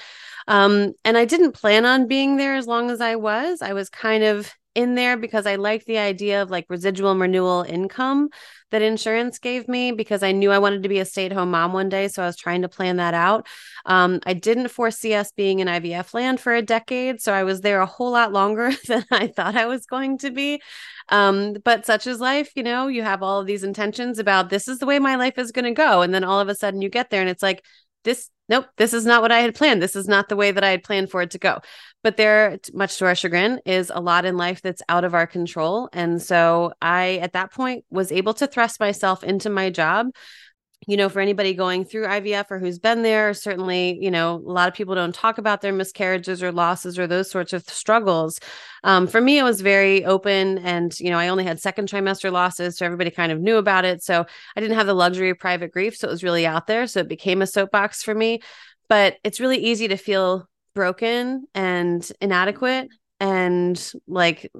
Um, 0.48 0.94
and 1.04 1.18
i 1.18 1.26
didn't 1.26 1.52
plan 1.52 1.84
on 1.84 2.08
being 2.08 2.38
there 2.38 2.56
as 2.56 2.66
long 2.66 2.90
as 2.90 3.02
i 3.02 3.16
was. 3.16 3.60
I 3.60 3.74
was 3.74 3.90
kind 3.90 4.24
of 4.24 4.50
in 4.80 4.94
there 4.94 5.16
because 5.16 5.46
I 5.46 5.56
liked 5.56 5.86
the 5.86 5.98
idea 5.98 6.42
of 6.42 6.50
like 6.50 6.66
residual 6.68 7.12
and 7.12 7.20
renewal 7.20 7.62
income 7.62 8.30
that 8.70 8.82
insurance 8.82 9.38
gave 9.38 9.68
me 9.68 9.92
because 9.92 10.22
I 10.22 10.32
knew 10.32 10.50
I 10.50 10.58
wanted 10.58 10.82
to 10.82 10.88
be 10.88 11.00
a 11.00 11.04
stay 11.04 11.26
at 11.26 11.32
home 11.32 11.50
mom 11.50 11.72
one 11.72 11.88
day. 11.88 12.08
So 12.08 12.22
I 12.22 12.26
was 12.26 12.36
trying 12.36 12.62
to 12.62 12.68
plan 12.68 12.96
that 12.96 13.14
out. 13.14 13.46
Um, 13.84 14.20
I 14.24 14.34
didn't 14.34 14.68
foresee 14.68 15.14
us 15.14 15.32
being 15.32 15.58
in 15.58 15.68
IVF 15.68 16.14
land 16.14 16.40
for 16.40 16.54
a 16.54 16.62
decade. 16.62 17.20
So 17.20 17.32
I 17.32 17.42
was 17.42 17.60
there 17.60 17.80
a 17.80 17.86
whole 17.86 18.12
lot 18.12 18.32
longer 18.32 18.70
than 18.88 19.04
I 19.10 19.26
thought 19.26 19.56
I 19.56 19.66
was 19.66 19.86
going 19.86 20.18
to 20.18 20.30
be. 20.30 20.60
Um, 21.08 21.54
but 21.64 21.86
such 21.86 22.06
is 22.06 22.20
life, 22.20 22.52
you 22.54 22.62
know, 22.62 22.86
you 22.86 23.02
have 23.02 23.22
all 23.22 23.40
of 23.40 23.46
these 23.46 23.64
intentions 23.64 24.18
about 24.18 24.50
this 24.50 24.68
is 24.68 24.78
the 24.78 24.86
way 24.86 25.00
my 25.00 25.16
life 25.16 25.38
is 25.38 25.50
going 25.50 25.64
to 25.64 25.72
go. 25.72 26.02
And 26.02 26.14
then 26.14 26.22
all 26.22 26.38
of 26.38 26.48
a 26.48 26.54
sudden 26.54 26.82
you 26.82 26.88
get 26.88 27.10
there 27.10 27.20
and 27.20 27.30
it's 27.30 27.42
like, 27.42 27.64
this 28.04 28.30
nope, 28.48 28.66
this 28.76 28.92
is 28.92 29.06
not 29.06 29.22
what 29.22 29.32
I 29.32 29.40
had 29.40 29.54
planned. 29.54 29.80
This 29.80 29.96
is 29.96 30.08
not 30.08 30.28
the 30.28 30.36
way 30.36 30.50
that 30.50 30.64
I 30.64 30.70
had 30.70 30.82
planned 30.82 31.10
for 31.10 31.22
it 31.22 31.30
to 31.30 31.38
go. 31.38 31.60
But 32.02 32.16
there, 32.16 32.58
much 32.72 32.98
to 32.98 33.06
our 33.06 33.14
chagrin, 33.14 33.60
is 33.64 33.92
a 33.94 34.00
lot 34.00 34.24
in 34.24 34.36
life 34.36 34.60
that's 34.60 34.82
out 34.88 35.04
of 35.04 35.14
our 35.14 35.26
control. 35.26 35.88
And 35.92 36.20
so 36.20 36.72
I, 36.82 37.18
at 37.18 37.34
that 37.34 37.52
point, 37.52 37.84
was 37.90 38.10
able 38.10 38.34
to 38.34 38.46
thrust 38.46 38.80
myself 38.80 39.22
into 39.22 39.50
my 39.50 39.70
job 39.70 40.08
you 40.86 40.96
know, 40.96 41.10
for 41.10 41.20
anybody 41.20 41.52
going 41.52 41.84
through 41.84 42.06
IVF 42.06 42.50
or 42.50 42.58
who's 42.58 42.78
been 42.78 43.02
there, 43.02 43.34
certainly, 43.34 43.98
you 44.00 44.10
know, 44.10 44.36
a 44.36 44.52
lot 44.52 44.66
of 44.66 44.74
people 44.74 44.94
don't 44.94 45.14
talk 45.14 45.36
about 45.36 45.60
their 45.60 45.74
miscarriages 45.74 46.42
or 46.42 46.52
losses 46.52 46.98
or 46.98 47.06
those 47.06 47.30
sorts 47.30 47.52
of 47.52 47.68
struggles. 47.68 48.40
Um, 48.82 49.06
for 49.06 49.20
me, 49.20 49.38
it 49.38 49.42
was 49.42 49.60
very 49.60 50.04
open 50.06 50.58
and, 50.58 50.98
you 50.98 51.10
know, 51.10 51.18
I 51.18 51.28
only 51.28 51.44
had 51.44 51.60
second 51.60 51.88
trimester 51.88 52.32
losses. 52.32 52.78
So 52.78 52.86
everybody 52.86 53.10
kind 53.10 53.30
of 53.30 53.40
knew 53.40 53.56
about 53.56 53.84
it. 53.84 54.02
So 54.02 54.24
I 54.56 54.60
didn't 54.60 54.76
have 54.76 54.86
the 54.86 54.94
luxury 54.94 55.28
of 55.28 55.38
private 55.38 55.70
grief. 55.70 55.96
So 55.96 56.08
it 56.08 56.12
was 56.12 56.24
really 56.24 56.46
out 56.46 56.66
there. 56.66 56.86
So 56.86 57.00
it 57.00 57.08
became 57.08 57.42
a 57.42 57.46
soapbox 57.46 58.02
for 58.02 58.14
me. 58.14 58.40
But 58.88 59.16
it's 59.22 59.38
really 59.38 59.58
easy 59.58 59.88
to 59.88 59.96
feel 59.96 60.48
broken 60.74 61.46
and 61.54 62.10
inadequate 62.20 62.88
and 63.20 63.92
like 64.08 64.50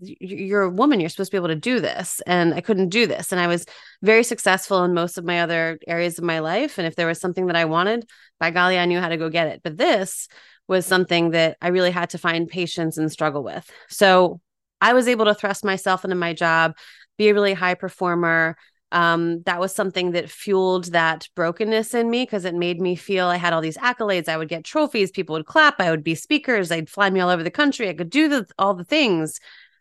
you're 0.00 0.62
a 0.62 0.70
woman 0.70 1.00
you're 1.00 1.08
supposed 1.08 1.30
to 1.30 1.34
be 1.34 1.38
able 1.38 1.48
to 1.48 1.54
do 1.54 1.80
this 1.80 2.20
and 2.26 2.54
i 2.54 2.60
couldn't 2.60 2.88
do 2.88 3.06
this 3.06 3.32
and 3.32 3.40
i 3.40 3.46
was 3.46 3.66
very 4.02 4.22
successful 4.22 4.84
in 4.84 4.94
most 4.94 5.18
of 5.18 5.24
my 5.24 5.40
other 5.40 5.78
areas 5.86 6.18
of 6.18 6.24
my 6.24 6.38
life 6.38 6.78
and 6.78 6.86
if 6.86 6.96
there 6.96 7.06
was 7.06 7.20
something 7.20 7.46
that 7.46 7.56
i 7.56 7.64
wanted 7.64 8.08
by 8.38 8.50
golly 8.50 8.78
i 8.78 8.84
knew 8.84 9.00
how 9.00 9.08
to 9.08 9.16
go 9.16 9.28
get 9.28 9.48
it 9.48 9.60
but 9.62 9.76
this 9.76 10.28
was 10.68 10.86
something 10.86 11.30
that 11.30 11.56
i 11.60 11.68
really 11.68 11.90
had 11.90 12.10
to 12.10 12.18
find 12.18 12.48
patience 12.48 12.96
and 12.96 13.12
struggle 13.12 13.42
with 13.42 13.70
so 13.88 14.40
i 14.80 14.92
was 14.92 15.08
able 15.08 15.24
to 15.24 15.34
thrust 15.34 15.64
myself 15.64 16.04
into 16.04 16.16
my 16.16 16.32
job 16.32 16.72
be 17.18 17.28
a 17.28 17.34
really 17.34 17.54
high 17.54 17.74
performer 17.74 18.56
um, 18.92 19.42
that 19.42 19.60
was 19.60 19.74
something 19.74 20.12
that 20.12 20.28
fueled 20.28 20.86
that 20.86 21.28
brokenness 21.36 21.94
in 21.94 22.10
me 22.10 22.24
because 22.24 22.44
it 22.44 22.54
made 22.54 22.80
me 22.80 22.96
feel 22.96 23.26
I 23.26 23.36
had 23.36 23.52
all 23.52 23.60
these 23.60 23.76
accolades. 23.76 24.28
I 24.28 24.36
would 24.36 24.48
get 24.48 24.64
trophies, 24.64 25.10
people 25.10 25.34
would 25.34 25.46
clap, 25.46 25.80
I 25.80 25.90
would 25.90 26.02
be 26.02 26.14
speakers, 26.16 26.68
they'd 26.68 26.90
fly 26.90 27.08
me 27.10 27.20
all 27.20 27.30
over 27.30 27.42
the 27.42 27.50
country, 27.50 27.88
I 27.88 27.94
could 27.94 28.10
do 28.10 28.28
the, 28.28 28.46
all 28.58 28.74
the 28.74 28.84
things 28.84 29.38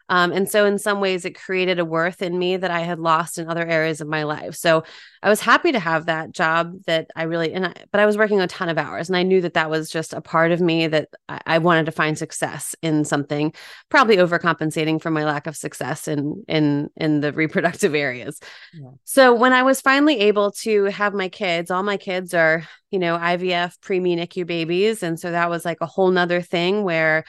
Um, 0.09 0.31
and 0.31 0.49
so, 0.49 0.65
in 0.65 0.77
some 0.79 0.99
ways, 0.99 1.23
it 1.23 1.39
created 1.39 1.79
a 1.79 1.85
worth 1.85 2.21
in 2.21 2.37
me 2.37 2.57
that 2.57 2.71
I 2.71 2.81
had 2.81 2.99
lost 2.99 3.37
in 3.37 3.47
other 3.47 3.65
areas 3.65 4.01
of 4.01 4.07
my 4.07 4.23
life. 4.23 4.55
So, 4.55 4.83
I 5.21 5.29
was 5.29 5.39
happy 5.39 5.71
to 5.71 5.79
have 5.79 6.07
that 6.07 6.31
job 6.31 6.73
that 6.87 7.11
I 7.15 7.23
really, 7.23 7.53
and 7.53 7.67
I, 7.67 7.73
but 7.91 7.99
I 7.99 8.05
was 8.05 8.17
working 8.17 8.41
a 8.41 8.47
ton 8.47 8.69
of 8.69 8.77
hours, 8.77 9.09
and 9.09 9.15
I 9.15 9.23
knew 9.23 9.41
that 9.41 9.53
that 9.53 9.69
was 9.69 9.89
just 9.89 10.13
a 10.13 10.21
part 10.21 10.51
of 10.51 10.61
me 10.61 10.87
that 10.87 11.09
I, 11.27 11.41
I 11.45 11.57
wanted 11.59 11.85
to 11.85 11.91
find 11.91 12.17
success 12.17 12.75
in 12.81 13.05
something, 13.05 13.53
probably 13.89 14.17
overcompensating 14.17 15.01
for 15.01 15.11
my 15.11 15.25
lack 15.25 15.45
of 15.45 15.55
success 15.55 16.07
in 16.07 16.43
in 16.47 16.89
in 16.95 17.19
the 17.19 17.31
reproductive 17.39 17.93
areas. 17.93 18.39
Yeah. 18.73 18.89
So, 19.03 19.33
when 19.35 19.53
I 19.53 19.63
was 19.63 19.79
finally 19.79 20.19
able 20.21 20.51
to 20.63 20.85
have 20.85 21.13
my 21.13 21.29
kids, 21.29 21.69
all 21.69 21.83
my 21.83 21.97
kids 21.97 22.33
are, 22.33 22.67
you 22.89 22.99
know, 22.99 23.17
IVF 23.17 23.77
preemie 23.79 24.17
NICU 24.17 24.47
babies, 24.47 25.03
and 25.03 25.19
so 25.19 25.31
that 25.31 25.49
was 25.49 25.65
like 25.65 25.81
a 25.81 25.85
whole 25.85 26.09
nother 26.09 26.41
thing 26.41 26.83
where 26.83 27.25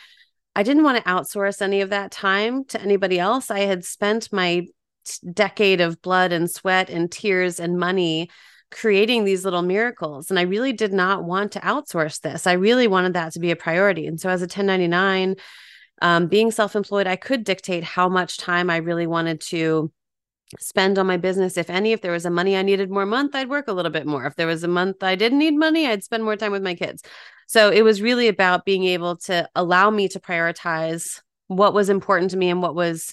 I 0.57 0.63
didn't 0.63 0.85
want 0.85 0.99
to 0.99 1.11
outsource 1.11 1.63
any 1.63 1.81
of 1.81 1.91
that 1.91 2.11
time 2.11 2.65
to 2.67 2.81
anybody 2.81 3.19
else. 3.19 3.51
I 3.51 3.61
had 3.61 3.85
spent 3.85 4.33
my 4.33 4.67
decade 5.33 5.81
of 5.81 6.03
blood 6.03 6.33
and 6.33 6.51
sweat 6.51 6.91
and 6.91 7.11
tears 7.11 7.61
and 7.61 7.79
money 7.79 8.31
creating 8.71 9.25
these 9.25 9.45
little 9.45 9.63
miracles. 9.63 10.31
And 10.31 10.39
I 10.39 10.43
really 10.43 10.73
did 10.73 10.93
not 10.93 11.25
want 11.25 11.53
to 11.53 11.61
outsource 11.61 12.21
this. 12.21 12.47
I 12.47 12.53
really 12.53 12.89
wanted 12.89 13.15
that 13.15 13.33
to 13.33 13.41
be 13.41 13.51
a 13.51 13.57
priority. 13.57 14.07
And 14.07 14.21
so, 14.21 14.29
as 14.29 14.43
a 14.43 14.45
1099, 14.45 15.37
um, 16.03 16.27
being 16.29 16.51
self 16.51 16.77
employed, 16.77 17.07
I 17.07 17.17
could 17.17 17.45
dictate 17.45 17.85
how 17.85 18.09
much 18.09 18.39
time 18.39 18.71
I 18.71 18.79
really 18.79 19.07
wanted 19.07 19.41
to 19.43 19.93
spend 20.59 20.99
on 20.99 21.07
my 21.07 21.17
business 21.17 21.57
if 21.57 21.71
any 21.71 21.93
if 21.93 22.01
there 22.01 22.11
was 22.11 22.27
a 22.27 22.31
money 22.31 22.57
i 22.57 22.63
needed 22.63 22.91
more 22.91 23.07
month 23.07 23.37
i'd 23.37 23.49
work 23.49 23.69
a 23.69 23.73
little 23.73 23.91
bit 23.93 24.05
more 24.05 24.27
if 24.27 24.35
there 24.35 24.49
was 24.49 24.65
a 24.65 24.69
month 24.69 25.01
i 25.01 25.15
didn't 25.15 25.39
need 25.39 25.55
money 25.55 25.87
i'd 25.87 26.03
spend 26.03 26.25
more 26.25 26.35
time 26.35 26.51
with 26.51 26.63
my 26.63 26.75
kids 26.75 27.05
so 27.51 27.69
it 27.69 27.83
was 27.83 28.01
really 28.01 28.29
about 28.29 28.65
being 28.65 28.85
able 28.85 29.17
to 29.17 29.49
allow 29.57 29.91
me 29.91 30.07
to 30.07 30.21
prioritize 30.21 31.21
what 31.49 31.75
was 31.75 31.89
important 31.89 32.31
to 32.31 32.37
me 32.37 32.49
and 32.49 32.63
what 32.63 32.77
was 32.77 33.13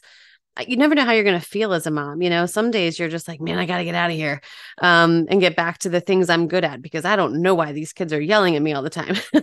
you 0.67 0.77
never 0.77 0.93
know 0.93 1.05
how 1.05 1.11
you're 1.11 1.23
going 1.23 1.39
to 1.39 1.45
feel 1.45 1.73
as 1.73 1.87
a 1.87 1.91
mom. 1.91 2.21
You 2.21 2.29
know, 2.29 2.45
some 2.45 2.69
days 2.69 2.97
you're 2.97 3.09
just 3.09 3.27
like, 3.27 3.41
man, 3.41 3.57
I 3.57 3.65
got 3.65 3.77
to 3.77 3.83
get 3.83 3.95
out 3.95 4.11
of 4.11 4.15
here 4.15 4.41
um, 4.81 5.25
and 5.29 5.39
get 5.39 5.55
back 5.55 5.79
to 5.79 5.89
the 5.89 6.01
things 6.01 6.29
I'm 6.29 6.47
good 6.47 6.63
at 6.63 6.81
because 6.81 7.03
I 7.03 7.15
don't 7.15 7.41
know 7.41 7.55
why 7.55 7.71
these 7.71 7.93
kids 7.93 8.13
are 8.13 8.21
yelling 8.21 8.55
at 8.55 8.61
me 8.61 8.73
all 8.73 8.83
the 8.83 8.89
time. 8.89 9.15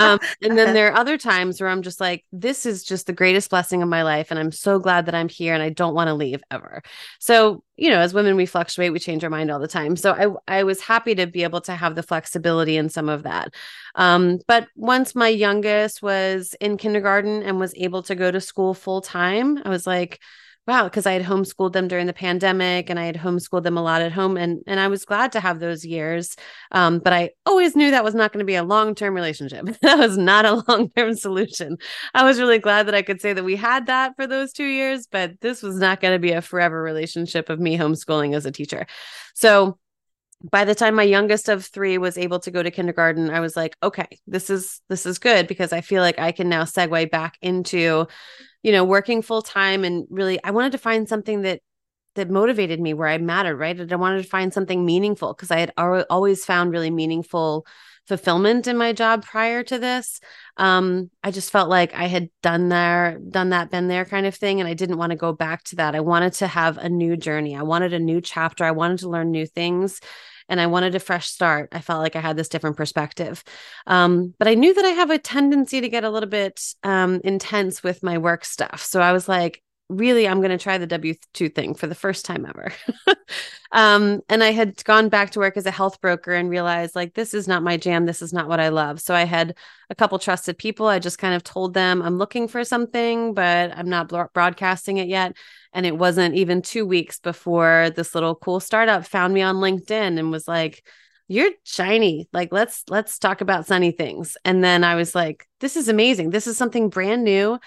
um, 0.00 0.18
and 0.42 0.56
then 0.56 0.72
there 0.74 0.88
are 0.88 0.98
other 0.98 1.18
times 1.18 1.60
where 1.60 1.68
I'm 1.68 1.82
just 1.82 2.00
like, 2.00 2.24
this 2.32 2.64
is 2.64 2.84
just 2.84 3.06
the 3.06 3.12
greatest 3.12 3.50
blessing 3.50 3.82
of 3.82 3.88
my 3.88 4.02
life. 4.02 4.30
And 4.30 4.38
I'm 4.40 4.52
so 4.52 4.78
glad 4.78 5.06
that 5.06 5.14
I'm 5.14 5.28
here 5.28 5.54
and 5.54 5.62
I 5.62 5.70
don't 5.70 5.94
want 5.94 6.08
to 6.08 6.14
leave 6.14 6.42
ever. 6.50 6.82
So, 7.18 7.62
you 7.76 7.90
know, 7.90 8.00
as 8.00 8.12
women, 8.12 8.36
we 8.36 8.46
fluctuate, 8.46 8.92
we 8.92 8.98
change 8.98 9.24
our 9.24 9.30
mind 9.30 9.50
all 9.50 9.58
the 9.58 9.66
time. 9.66 9.96
So 9.96 10.38
I, 10.48 10.58
I 10.58 10.62
was 10.64 10.80
happy 10.80 11.14
to 11.14 11.26
be 11.26 11.42
able 11.42 11.62
to 11.62 11.72
have 11.72 11.94
the 11.94 12.02
flexibility 12.02 12.76
in 12.76 12.88
some 12.88 13.08
of 13.08 13.22
that. 13.22 13.54
Um, 13.94 14.38
but 14.46 14.68
once 14.76 15.14
my 15.14 15.28
youngest 15.28 16.02
was 16.02 16.54
in 16.60 16.76
kindergarten 16.76 17.42
and 17.42 17.58
was 17.58 17.74
able 17.76 18.02
to 18.04 18.14
go 18.14 18.30
to 18.30 18.40
school 18.40 18.74
full 18.74 19.00
time, 19.00 19.58
I 19.64 19.70
was 19.70 19.86
like, 19.86 20.20
wow, 20.66 20.84
because 20.84 21.06
I 21.06 21.12
had 21.12 21.24
homeschooled 21.24 21.72
them 21.72 21.88
during 21.88 22.06
the 22.06 22.12
pandemic 22.12 22.88
and 22.88 22.98
I 22.98 23.04
had 23.04 23.16
homeschooled 23.16 23.64
them 23.64 23.76
a 23.76 23.82
lot 23.82 24.00
at 24.00 24.12
home. 24.12 24.36
And, 24.36 24.62
and 24.66 24.78
I 24.78 24.86
was 24.88 25.04
glad 25.04 25.32
to 25.32 25.40
have 25.40 25.58
those 25.58 25.84
years. 25.84 26.36
Um, 26.70 27.00
but 27.00 27.12
I 27.12 27.30
always 27.46 27.74
knew 27.74 27.90
that 27.90 28.04
was 28.04 28.14
not 28.14 28.32
going 28.32 28.38
to 28.38 28.46
be 28.46 28.54
a 28.54 28.62
long 28.62 28.94
term 28.94 29.14
relationship. 29.14 29.66
that 29.82 29.98
was 29.98 30.16
not 30.16 30.44
a 30.44 30.62
long 30.68 30.90
term 30.96 31.14
solution. 31.14 31.78
I 32.14 32.24
was 32.24 32.38
really 32.38 32.58
glad 32.58 32.86
that 32.86 32.94
I 32.94 33.02
could 33.02 33.20
say 33.20 33.32
that 33.32 33.44
we 33.44 33.56
had 33.56 33.86
that 33.86 34.12
for 34.16 34.26
those 34.26 34.52
two 34.52 34.66
years, 34.66 35.08
but 35.10 35.40
this 35.40 35.62
was 35.62 35.76
not 35.76 36.00
going 36.00 36.14
to 36.14 36.20
be 36.20 36.32
a 36.32 36.40
forever 36.42 36.80
relationship 36.80 37.50
of 37.50 37.58
me 37.58 37.76
homeschooling 37.76 38.36
as 38.36 38.46
a 38.46 38.52
teacher. 38.52 38.86
So 39.34 39.78
by 40.50 40.64
the 40.64 40.74
time 40.74 40.94
my 40.94 41.02
youngest 41.02 41.48
of 41.48 41.64
three 41.64 41.98
was 41.98 42.18
able 42.18 42.40
to 42.40 42.50
go 42.50 42.62
to 42.62 42.70
kindergarten 42.70 43.30
i 43.30 43.40
was 43.40 43.56
like 43.56 43.76
okay 43.82 44.06
this 44.26 44.50
is 44.50 44.80
this 44.88 45.06
is 45.06 45.18
good 45.18 45.46
because 45.46 45.72
i 45.72 45.80
feel 45.80 46.02
like 46.02 46.18
i 46.18 46.32
can 46.32 46.48
now 46.48 46.64
segue 46.64 47.10
back 47.10 47.38
into 47.42 48.06
you 48.62 48.72
know 48.72 48.84
working 48.84 49.22
full 49.22 49.42
time 49.42 49.84
and 49.84 50.06
really 50.10 50.42
i 50.44 50.50
wanted 50.50 50.72
to 50.72 50.78
find 50.78 51.08
something 51.08 51.42
that 51.42 51.60
that 52.14 52.30
motivated 52.30 52.80
me 52.80 52.92
where 52.92 53.08
i 53.08 53.18
mattered 53.18 53.56
right? 53.56 53.78
And 53.78 53.92
i 53.92 53.96
wanted 53.96 54.22
to 54.22 54.28
find 54.28 54.52
something 54.52 54.84
meaningful 54.84 55.34
because 55.34 55.50
i 55.50 55.60
had 55.60 55.72
always 55.78 56.44
found 56.44 56.72
really 56.72 56.90
meaningful 56.90 57.66
fulfillment 58.08 58.66
in 58.66 58.76
my 58.76 58.92
job 58.92 59.24
prior 59.24 59.62
to 59.62 59.78
this. 59.78 60.20
Um 60.56 61.10
i 61.22 61.30
just 61.30 61.52
felt 61.52 61.68
like 61.68 61.94
i 61.94 62.06
had 62.06 62.28
done 62.42 62.68
there 62.68 63.18
done 63.30 63.50
that 63.50 63.70
been 63.70 63.86
there 63.86 64.04
kind 64.04 64.26
of 64.26 64.34
thing 64.34 64.58
and 64.58 64.68
i 64.68 64.74
didn't 64.74 64.98
want 64.98 65.10
to 65.10 65.16
go 65.16 65.32
back 65.32 65.62
to 65.64 65.76
that. 65.76 65.94
I 65.94 66.00
wanted 66.00 66.32
to 66.34 66.48
have 66.48 66.78
a 66.78 66.88
new 66.88 67.16
journey. 67.16 67.56
I 67.56 67.62
wanted 67.62 67.92
a 67.92 68.00
new 68.00 68.20
chapter. 68.20 68.64
I 68.64 68.72
wanted 68.72 68.98
to 69.00 69.08
learn 69.08 69.30
new 69.30 69.46
things 69.46 70.00
and 70.52 70.60
I 70.60 70.66
wanted 70.66 70.94
a 70.94 71.00
fresh 71.00 71.28
start. 71.28 71.70
I 71.72 71.80
felt 71.80 72.02
like 72.02 72.14
I 72.14 72.20
had 72.20 72.36
this 72.36 72.50
different 72.50 72.76
perspective. 72.76 73.42
Um, 73.86 74.34
but 74.38 74.48
I 74.48 74.54
knew 74.54 74.74
that 74.74 74.84
I 74.84 74.90
have 74.90 75.08
a 75.08 75.16
tendency 75.16 75.80
to 75.80 75.88
get 75.88 76.04
a 76.04 76.10
little 76.10 76.28
bit 76.28 76.62
um, 76.82 77.22
intense 77.24 77.82
with 77.82 78.02
my 78.02 78.18
work 78.18 78.44
stuff. 78.44 78.82
So 78.82 79.00
I 79.00 79.12
was 79.12 79.26
like, 79.30 79.62
really, 79.88 80.28
I'm 80.28 80.40
going 80.40 80.50
to 80.50 80.62
try 80.62 80.76
the 80.76 80.86
W 80.86 81.14
2 81.32 81.48
thing 81.48 81.74
for 81.74 81.86
the 81.86 81.94
first 81.94 82.26
time 82.26 82.44
ever. 82.44 82.70
um, 83.72 84.20
and 84.28 84.44
I 84.44 84.52
had 84.52 84.84
gone 84.84 85.08
back 85.08 85.30
to 85.30 85.38
work 85.38 85.56
as 85.56 85.64
a 85.64 85.70
health 85.70 86.02
broker 86.02 86.34
and 86.34 86.50
realized 86.50 86.94
like, 86.94 87.14
this 87.14 87.32
is 87.32 87.48
not 87.48 87.62
my 87.62 87.78
jam. 87.78 88.04
This 88.04 88.20
is 88.20 88.34
not 88.34 88.46
what 88.46 88.60
I 88.60 88.68
love. 88.68 89.00
So 89.00 89.14
I 89.14 89.24
had 89.24 89.56
a 89.88 89.94
couple 89.94 90.18
trusted 90.18 90.58
people. 90.58 90.86
I 90.86 90.98
just 90.98 91.16
kind 91.16 91.34
of 91.34 91.42
told 91.42 91.72
them 91.72 92.02
I'm 92.02 92.18
looking 92.18 92.46
for 92.46 92.62
something, 92.62 93.32
but 93.32 93.74
I'm 93.74 93.88
not 93.88 94.12
broadcasting 94.34 94.98
it 94.98 95.08
yet. 95.08 95.34
And 95.72 95.86
it 95.86 95.96
wasn't 95.96 96.34
even 96.34 96.62
two 96.62 96.86
weeks 96.86 97.18
before 97.18 97.90
this 97.94 98.14
little 98.14 98.34
cool 98.34 98.60
startup 98.60 99.06
found 99.06 99.32
me 99.32 99.42
on 99.42 99.56
LinkedIn 99.56 100.18
and 100.18 100.30
was 100.30 100.46
like, 100.46 100.86
you're 101.28 101.50
shiny 101.64 102.28
like 102.32 102.52
let's 102.52 102.82
let's 102.88 103.18
talk 103.18 103.40
about 103.40 103.64
sunny 103.64 103.92
things 103.92 104.36
and 104.44 104.62
then 104.62 104.82
i 104.84 104.96
was 104.96 105.14
like 105.14 105.46
this 105.60 105.76
is 105.76 105.88
amazing 105.88 106.30
this 106.30 106.48
is 106.48 106.58
something 106.58 106.90
brand 106.90 107.22
new 107.24 107.58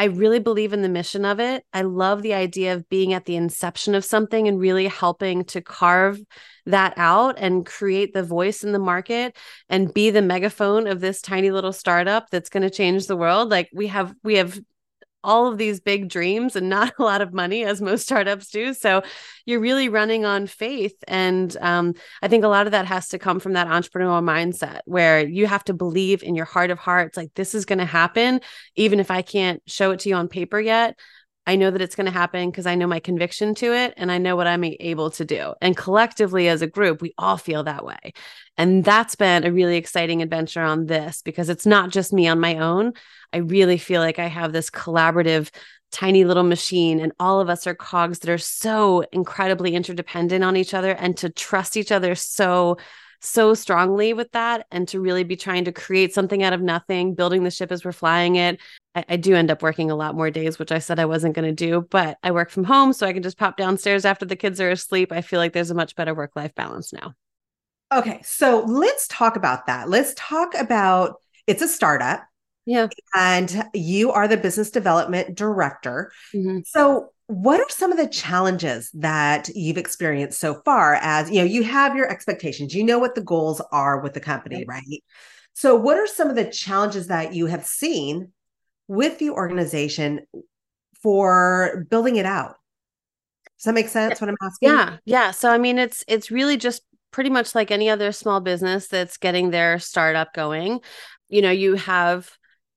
I 0.00 0.04
really 0.04 0.38
believe 0.38 0.72
in 0.72 0.80
the 0.80 0.88
mission 0.88 1.26
of 1.26 1.40
it. 1.40 1.62
I 1.74 1.82
love 1.82 2.22
the 2.22 2.32
idea 2.32 2.72
of 2.72 2.88
being 2.88 3.12
at 3.12 3.26
the 3.26 3.36
inception 3.36 3.94
of 3.94 4.02
something 4.02 4.48
and 4.48 4.58
really 4.58 4.86
helping 4.86 5.44
to 5.44 5.60
carve 5.60 6.18
that 6.64 6.94
out 6.96 7.34
and 7.38 7.66
create 7.66 8.14
the 8.14 8.22
voice 8.22 8.64
in 8.64 8.72
the 8.72 8.78
market 8.78 9.36
and 9.68 9.92
be 9.92 10.08
the 10.08 10.22
megaphone 10.22 10.86
of 10.86 11.00
this 11.00 11.20
tiny 11.20 11.50
little 11.50 11.74
startup 11.74 12.30
that's 12.30 12.48
going 12.48 12.62
to 12.62 12.70
change 12.70 13.08
the 13.08 13.16
world. 13.16 13.50
Like 13.50 13.68
we 13.74 13.88
have 13.88 14.14
we 14.24 14.36
have 14.36 14.58
all 15.22 15.46
of 15.46 15.58
these 15.58 15.80
big 15.80 16.08
dreams 16.08 16.56
and 16.56 16.68
not 16.68 16.94
a 16.98 17.02
lot 17.02 17.20
of 17.20 17.32
money 17.32 17.64
as 17.64 17.80
most 17.80 18.02
startups 18.02 18.50
do. 18.50 18.74
So 18.74 19.02
you're 19.46 19.60
really 19.60 19.88
running 19.88 20.24
on 20.24 20.46
faith. 20.46 20.96
And 21.08 21.56
um, 21.60 21.94
i 22.22 22.28
think 22.28 22.44
a 22.44 22.48
lot 22.48 22.66
of 22.66 22.72
that 22.72 22.86
has 22.86 23.08
to 23.08 23.18
come 23.18 23.40
from 23.40 23.54
that 23.54 23.66
entrepreneurial 23.66 24.22
mindset 24.22 24.80
where 24.84 25.26
you 25.26 25.46
have 25.46 25.64
to 25.64 25.74
believe 25.74 26.22
in 26.22 26.34
your 26.34 26.44
heart 26.44 26.70
of 26.70 26.78
hearts 26.78 27.16
like 27.16 27.32
this 27.34 27.54
is 27.54 27.64
going 27.64 27.78
to 27.78 27.84
happen 27.84 28.40
even 28.76 29.00
if 29.00 29.10
i 29.10 29.22
can't 29.22 29.62
show 29.66 29.90
it 29.90 30.00
to 30.00 30.08
you 30.08 30.14
on 30.14 30.28
paper 30.28 30.60
yet 30.60 30.98
I 31.46 31.56
know 31.56 31.70
that 31.70 31.80
it's 31.80 31.96
going 31.96 32.06
to 32.06 32.12
happen 32.12 32.50
because 32.50 32.66
I 32.66 32.74
know 32.74 32.86
my 32.86 33.00
conviction 33.00 33.54
to 33.56 33.72
it 33.72 33.94
and 33.96 34.12
I 34.12 34.18
know 34.18 34.36
what 34.36 34.46
I'm 34.46 34.62
able 34.64 35.10
to 35.12 35.24
do. 35.24 35.54
And 35.60 35.76
collectively 35.76 36.48
as 36.48 36.62
a 36.62 36.66
group, 36.66 37.02
we 37.02 37.14
all 37.18 37.36
feel 37.36 37.64
that 37.64 37.84
way. 37.84 38.12
And 38.56 38.84
that's 38.84 39.16
been 39.16 39.44
a 39.44 39.52
really 39.52 39.76
exciting 39.76 40.22
adventure 40.22 40.62
on 40.62 40.86
this 40.86 41.22
because 41.22 41.48
it's 41.48 41.66
not 41.66 41.90
just 41.90 42.12
me 42.12 42.28
on 42.28 42.40
my 42.40 42.58
own. 42.58 42.92
I 43.32 43.38
really 43.38 43.78
feel 43.78 44.00
like 44.00 44.18
I 44.18 44.26
have 44.26 44.52
this 44.52 44.70
collaborative 44.70 45.50
tiny 45.90 46.24
little 46.24 46.44
machine 46.44 47.00
and 47.00 47.12
all 47.18 47.40
of 47.40 47.48
us 47.48 47.66
are 47.66 47.74
cogs 47.74 48.20
that 48.20 48.30
are 48.30 48.38
so 48.38 49.02
incredibly 49.12 49.74
interdependent 49.74 50.44
on 50.44 50.56
each 50.56 50.72
other 50.72 50.92
and 50.92 51.16
to 51.16 51.28
trust 51.30 51.76
each 51.76 51.90
other 51.90 52.14
so 52.14 52.76
so 53.20 53.54
strongly 53.54 54.12
with 54.12 54.32
that 54.32 54.66
and 54.70 54.88
to 54.88 55.00
really 55.00 55.24
be 55.24 55.36
trying 55.36 55.64
to 55.66 55.72
create 55.72 56.14
something 56.14 56.42
out 56.42 56.52
of 56.52 56.60
nothing, 56.60 57.14
building 57.14 57.44
the 57.44 57.50
ship 57.50 57.70
as 57.70 57.84
we're 57.84 57.92
flying 57.92 58.36
it. 58.36 58.60
I, 58.94 59.04
I 59.10 59.16
do 59.16 59.34
end 59.34 59.50
up 59.50 59.62
working 59.62 59.90
a 59.90 59.96
lot 59.96 60.14
more 60.14 60.30
days, 60.30 60.58
which 60.58 60.72
I 60.72 60.78
said 60.78 60.98
I 60.98 61.04
wasn't 61.04 61.34
going 61.34 61.46
to 61.46 61.52
do, 61.52 61.86
but 61.90 62.18
I 62.22 62.30
work 62.30 62.50
from 62.50 62.64
home 62.64 62.92
so 62.92 63.06
I 63.06 63.12
can 63.12 63.22
just 63.22 63.38
pop 63.38 63.56
downstairs 63.56 64.04
after 64.04 64.24
the 64.24 64.36
kids 64.36 64.60
are 64.60 64.70
asleep. 64.70 65.12
I 65.12 65.20
feel 65.20 65.38
like 65.38 65.52
there's 65.52 65.70
a 65.70 65.74
much 65.74 65.94
better 65.94 66.14
work 66.14 66.32
life 66.34 66.54
balance 66.54 66.92
now. 66.92 67.14
Okay, 67.92 68.20
so 68.22 68.64
let's 68.66 69.08
talk 69.08 69.36
about 69.36 69.66
that. 69.66 69.88
Let's 69.88 70.14
talk 70.16 70.54
about 70.54 71.16
it's 71.46 71.62
a 71.62 71.68
startup. 71.68 72.24
Yeah. 72.66 72.88
And 73.16 73.64
you 73.74 74.12
are 74.12 74.28
the 74.28 74.36
business 74.36 74.70
development 74.70 75.34
director. 75.34 76.12
Mm-hmm. 76.34 76.60
So, 76.66 77.10
what 77.30 77.60
are 77.60 77.68
some 77.68 77.92
of 77.92 77.96
the 77.96 78.08
challenges 78.08 78.90
that 78.92 79.48
you've 79.54 79.78
experienced 79.78 80.40
so 80.40 80.60
far 80.64 80.94
as 80.96 81.30
you 81.30 81.36
know 81.36 81.44
you 81.44 81.62
have 81.62 81.94
your 81.94 82.10
expectations 82.10 82.74
you 82.74 82.82
know 82.82 82.98
what 82.98 83.14
the 83.14 83.20
goals 83.20 83.62
are 83.70 84.00
with 84.00 84.14
the 84.14 84.20
company 84.20 84.64
right, 84.66 84.82
right? 84.88 85.04
so 85.54 85.76
what 85.76 85.96
are 85.96 86.08
some 86.08 86.28
of 86.28 86.34
the 86.34 86.44
challenges 86.44 87.06
that 87.06 87.32
you 87.32 87.46
have 87.46 87.64
seen 87.64 88.32
with 88.88 89.18
the 89.18 89.30
organization 89.30 90.26
for 91.00 91.86
building 91.88 92.16
it 92.16 92.26
out? 92.26 92.56
Does 93.58 93.66
that 93.66 93.74
make 93.74 93.88
sense 93.88 94.20
what 94.20 94.28
i'm 94.28 94.36
asking? 94.42 94.68
Yeah 94.68 94.96
yeah. 95.04 95.30
So 95.30 95.50
i 95.50 95.58
mean 95.58 95.78
it's 95.78 96.04
it's 96.08 96.30
really 96.30 96.56
just 96.56 96.82
pretty 97.12 97.30
much 97.30 97.54
like 97.54 97.70
any 97.70 97.88
other 97.88 98.10
small 98.12 98.40
business 98.40 98.88
that's 98.88 99.16
getting 99.16 99.50
their 99.50 99.78
startup 99.78 100.34
going. 100.34 100.80
You 101.28 101.42
know 101.42 101.50
you 101.50 101.74
have 101.76 102.30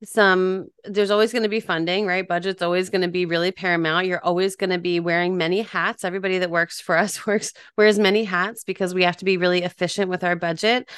some 0.04 0.68
there's 0.84 1.12
always 1.12 1.32
going 1.32 1.44
to 1.44 1.50
be 1.50 1.60
funding 1.60 2.06
right? 2.06 2.28
Budget's 2.28 2.62
always 2.62 2.90
going 2.90 3.02
to 3.02 3.08
be 3.08 3.26
really 3.26 3.52
paramount. 3.52 4.08
You're 4.08 4.24
always 4.24 4.56
going 4.56 4.70
to 4.70 4.78
be 4.78 5.00
wearing 5.00 5.38
many 5.38 5.62
hats. 5.62 6.04
Everybody 6.04 6.40
that 6.40 6.50
works 6.50 6.82
for 6.82 6.98
us 6.98 7.26
works 7.28 7.54
wears 7.78 8.00
many 8.00 8.24
hats 8.24 8.64
because 8.64 8.94
we 8.94 9.04
have 9.04 9.18
to 9.18 9.26
be 9.26 9.38
really 9.38 9.64
efficient 9.64 10.10
with 10.10 10.24
our 10.24 10.36
budget 10.36 10.90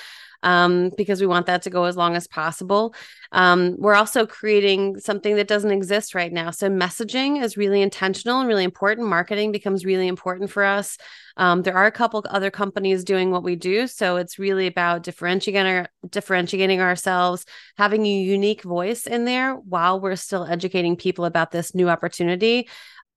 um, 0.45 0.91
because 0.95 1.19
we 1.19 1.27
want 1.27 1.47
that 1.47 1.63
to 1.63 1.69
go 1.71 1.83
as 1.85 1.97
long 1.97 2.15
as 2.15 2.27
possible. 2.27 2.95
Um, 3.31 3.75
we're 3.79 3.95
also 3.95 4.27
creating 4.27 4.99
something 4.99 5.35
that 5.35 5.47
doesn't 5.47 5.71
exist 5.71 6.13
right 6.13 6.31
now. 6.31 6.51
So 6.51 6.69
messaging 6.69 7.43
is 7.43 7.57
really 7.57 7.81
intentional 7.81 8.39
and 8.39 8.47
really 8.47 8.63
important. 8.63 9.07
Marketing 9.07 9.51
becomes 9.51 9.83
really 9.83 10.07
important 10.07 10.51
for 10.51 10.63
us. 10.63 10.97
Um, 11.35 11.63
there 11.63 11.75
are 11.75 11.87
a 11.87 11.91
couple 11.91 12.23
other 12.29 12.51
companies 12.51 13.03
doing 13.03 13.31
what 13.31 13.43
we 13.43 13.55
do, 13.55 13.87
so 13.87 14.17
it's 14.17 14.39
really 14.39 14.67
about 14.67 15.03
differentiating 15.03 15.67
our, 15.67 15.89
differentiating 16.09 16.79
ourselves, 16.79 17.45
having 17.75 18.05
a 18.05 18.21
unique 18.21 18.61
voice 18.61 19.07
in 19.07 19.25
there 19.25 19.55
while 19.55 19.99
we're 19.99 20.15
still 20.15 20.45
educating 20.45 20.95
people 20.95 21.25
about 21.25 21.51
this 21.51 21.75
new 21.75 21.89
opportunity. 21.89 22.69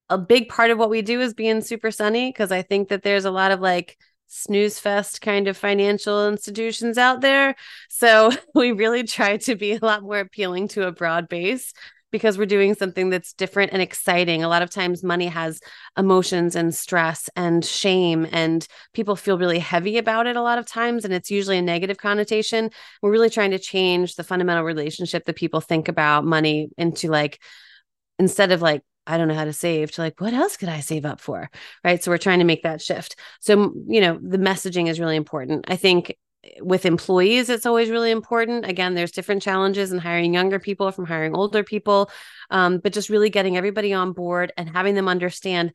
A 0.09 0.19
big 0.19 0.49
part 0.49 0.71
of 0.71 0.79
what 0.79 0.91
we 0.91 1.03
do 1.03 1.21
is 1.21 1.35
being 1.35 1.61
super 1.61 1.91
sunny 1.91 2.31
because 2.31 2.51
I 2.51 2.63
think 2.63 2.89
that 2.89 3.03
there's 3.03 3.27
a 3.27 3.31
lot 3.31 3.53
of 3.53 3.61
like 3.61 3.99
snooze 4.29 4.79
fest 4.79 5.21
kind 5.21 5.49
of 5.49 5.57
financial 5.57 6.29
institutions 6.29 6.99
out 6.99 7.21
there. 7.21 7.57
So 7.89 8.31
we 8.55 8.73
really 8.73 9.03
try 9.03 9.39
to 9.39 9.57
be 9.57 9.73
a 9.73 9.79
lot 9.83 10.03
more 10.03 10.21
appealing 10.21 10.69
to 10.69 10.87
a 10.87 10.93
broad 10.93 11.29
base 11.29 11.73
because 12.11 12.39
we're 12.39 12.47
doing 12.47 12.75
something 12.75 13.11
that's 13.11 13.33
different 13.33 13.73
and 13.73 13.83
exciting. 13.83 14.43
A 14.43 14.49
lot 14.49 14.63
of 14.63 14.71
times, 14.71 15.03
money 15.03 15.27
has 15.27 15.61
emotions 15.97 16.57
and 16.57 16.75
stress 16.75 17.29
and 17.37 17.65
shame, 17.65 18.27
and 18.33 18.67
people 18.95 19.17
feel 19.17 19.39
really 19.39 19.59
heavy 19.59 19.99
about 19.99 20.27
it 20.27 20.37
a 20.37 20.43
lot 20.43 20.59
of 20.59 20.67
times. 20.67 21.05
And 21.05 21.13
it's 21.13 21.31
usually 21.31 21.59
a 21.59 21.63
negative 21.63 21.99
connotation. 21.99 22.71
We're 23.03 23.11
really 23.11 23.31
trying 23.31 23.51
to 23.51 23.59
change 23.59 24.15
the 24.15 24.25
fundamental 24.25 24.65
relationship 24.65 25.25
that 25.27 25.37
people 25.37 25.61
think 25.61 25.89
about 25.89 26.25
money 26.25 26.71
into 26.79 27.09
like, 27.09 27.41
instead 28.19 28.53
of 28.53 28.63
like, 28.63 28.83
I 29.09 29.19
don't 29.19 29.29
know 29.29 29.35
how 29.35 29.45
to 29.45 29.53
save 29.53 29.91
to 29.93 30.03
like, 30.03 30.21
what 30.21 30.35
else 30.35 30.57
could 30.57 30.69
I 30.69 30.81
save 30.81 31.05
up 31.05 31.21
for? 31.21 31.51
Right. 31.83 32.03
So 32.03 32.11
we're 32.11 32.19
trying 32.19 32.39
to 32.41 32.45
make 32.45 32.63
that 32.63 32.83
shift. 32.83 33.17
So, 33.41 33.73
you 33.89 34.01
know, 34.01 34.19
the 34.23 34.39
messaging 34.39 34.89
is 34.89 35.01
really 35.01 35.17
important. 35.17 35.65
I 35.69 35.77
think 35.77 36.17
with 36.61 36.87
employees 36.87 37.51
it's 37.51 37.67
always 37.67 37.91
really 37.91 38.13
important 38.13 38.65
again 38.65 38.95
there's 38.95 39.11
different 39.11 39.43
challenges 39.43 39.93
in 39.93 39.99
hiring 39.99 40.33
younger 40.33 40.61
people 40.61 40.91
from 40.93 41.05
hiring 41.05 41.35
older 41.35 41.65
people 41.65 42.09
um, 42.51 42.79
but 42.79 42.93
just 42.93 43.09
really 43.09 43.29
getting 43.29 43.57
everybody 43.57 43.93
on 43.93 44.13
board 44.13 44.53
and 44.57 44.71
having 44.71 44.95
them 44.95 45.09
understand 45.09 45.73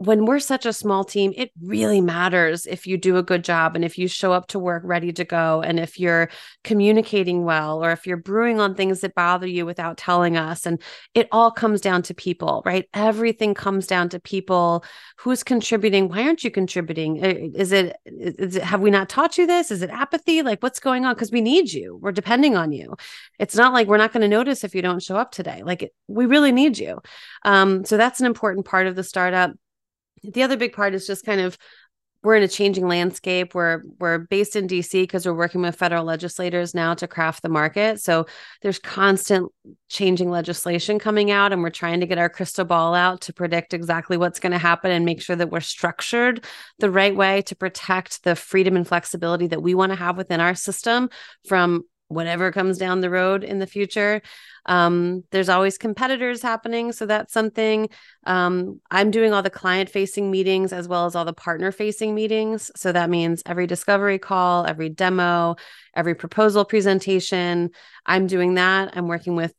when 0.00 0.24
we're 0.24 0.40
such 0.40 0.64
a 0.64 0.72
small 0.72 1.04
team, 1.04 1.34
it 1.36 1.50
really 1.60 2.00
matters 2.00 2.64
if 2.64 2.86
you 2.86 2.96
do 2.96 3.18
a 3.18 3.22
good 3.22 3.44
job 3.44 3.76
and 3.76 3.84
if 3.84 3.98
you 3.98 4.08
show 4.08 4.32
up 4.32 4.46
to 4.46 4.58
work 4.58 4.82
ready 4.82 5.12
to 5.12 5.26
go 5.26 5.60
and 5.60 5.78
if 5.78 6.00
you're 6.00 6.30
communicating 6.64 7.44
well 7.44 7.84
or 7.84 7.92
if 7.92 8.06
you're 8.06 8.16
brewing 8.16 8.60
on 8.60 8.74
things 8.74 9.00
that 9.00 9.14
bother 9.14 9.46
you 9.46 9.66
without 9.66 9.98
telling 9.98 10.38
us. 10.38 10.64
And 10.64 10.80
it 11.12 11.28
all 11.30 11.50
comes 11.50 11.82
down 11.82 12.00
to 12.04 12.14
people, 12.14 12.62
right? 12.64 12.88
Everything 12.94 13.52
comes 13.52 13.86
down 13.86 14.08
to 14.08 14.18
people. 14.18 14.86
Who's 15.18 15.42
contributing? 15.42 16.08
Why 16.08 16.22
aren't 16.22 16.44
you 16.44 16.50
contributing? 16.50 17.16
Is 17.16 17.70
it, 17.70 17.94
is 18.06 18.56
it 18.56 18.62
have 18.62 18.80
we 18.80 18.90
not 18.90 19.10
taught 19.10 19.36
you 19.36 19.46
this? 19.46 19.70
Is 19.70 19.82
it 19.82 19.90
apathy? 19.90 20.40
Like 20.40 20.62
what's 20.62 20.80
going 20.80 21.04
on? 21.04 21.12
Because 21.12 21.30
we 21.30 21.42
need 21.42 21.74
you. 21.74 21.98
We're 22.00 22.12
depending 22.12 22.56
on 22.56 22.72
you. 22.72 22.96
It's 23.38 23.54
not 23.54 23.74
like 23.74 23.86
we're 23.86 23.98
not 23.98 24.14
going 24.14 24.22
to 24.22 24.28
notice 24.28 24.64
if 24.64 24.74
you 24.74 24.80
don't 24.80 25.02
show 25.02 25.18
up 25.18 25.30
today. 25.30 25.62
Like 25.62 25.82
it, 25.82 25.94
we 26.08 26.24
really 26.24 26.52
need 26.52 26.78
you. 26.78 27.00
Um, 27.44 27.84
so 27.84 27.98
that's 27.98 28.20
an 28.20 28.24
important 28.24 28.64
part 28.64 28.86
of 28.86 28.96
the 28.96 29.04
startup 29.04 29.52
the 30.22 30.42
other 30.42 30.56
big 30.56 30.72
part 30.72 30.94
is 30.94 31.06
just 31.06 31.24
kind 31.24 31.40
of 31.40 31.56
we're 32.22 32.36
in 32.36 32.42
a 32.42 32.48
changing 32.48 32.86
landscape. 32.86 33.54
We're 33.54 33.82
we're 33.98 34.18
based 34.18 34.54
in 34.54 34.66
DC 34.66 34.92
because 34.92 35.24
we're 35.24 35.32
working 35.32 35.62
with 35.62 35.76
federal 35.76 36.04
legislators 36.04 36.74
now 36.74 36.92
to 36.94 37.08
craft 37.08 37.42
the 37.42 37.48
market. 37.48 38.00
So 38.00 38.26
there's 38.60 38.78
constant 38.78 39.50
changing 39.88 40.30
legislation 40.30 40.98
coming 40.98 41.30
out, 41.30 41.52
and 41.52 41.62
we're 41.62 41.70
trying 41.70 42.00
to 42.00 42.06
get 42.06 42.18
our 42.18 42.28
crystal 42.28 42.66
ball 42.66 42.94
out 42.94 43.22
to 43.22 43.32
predict 43.32 43.72
exactly 43.72 44.18
what's 44.18 44.40
going 44.40 44.52
to 44.52 44.58
happen 44.58 44.90
and 44.90 45.06
make 45.06 45.22
sure 45.22 45.36
that 45.36 45.50
we're 45.50 45.60
structured 45.60 46.44
the 46.78 46.90
right 46.90 47.16
way 47.16 47.42
to 47.42 47.56
protect 47.56 48.22
the 48.22 48.36
freedom 48.36 48.76
and 48.76 48.86
flexibility 48.86 49.46
that 49.46 49.62
we 49.62 49.74
want 49.74 49.90
to 49.90 49.96
have 49.96 50.18
within 50.18 50.40
our 50.40 50.54
system 50.54 51.08
from 51.48 51.84
whatever 52.10 52.50
comes 52.50 52.76
down 52.76 53.00
the 53.00 53.08
road 53.08 53.44
in 53.44 53.60
the 53.60 53.66
future. 53.66 54.20
Um, 54.66 55.24
there's 55.30 55.48
always 55.48 55.78
competitors 55.78 56.42
happening. 56.42 56.92
So 56.92 57.06
that's 57.06 57.32
something 57.32 57.88
um, 58.26 58.80
I'm 58.90 59.10
doing 59.10 59.32
all 59.32 59.42
the 59.42 59.48
client 59.48 59.88
facing 59.88 60.30
meetings 60.30 60.72
as 60.72 60.88
well 60.88 61.06
as 61.06 61.14
all 61.14 61.24
the 61.24 61.32
partner 61.32 61.72
facing 61.72 62.14
meetings. 62.14 62.70
So 62.76 62.92
that 62.92 63.10
means 63.10 63.42
every 63.46 63.66
discovery 63.66 64.18
call, 64.18 64.66
every 64.66 64.88
demo, 64.88 65.56
every 65.94 66.14
proposal 66.14 66.64
presentation. 66.64 67.70
I'm 68.04 68.26
doing 68.26 68.54
that. 68.54 68.96
I'm 68.96 69.06
working 69.08 69.36
with 69.36 69.54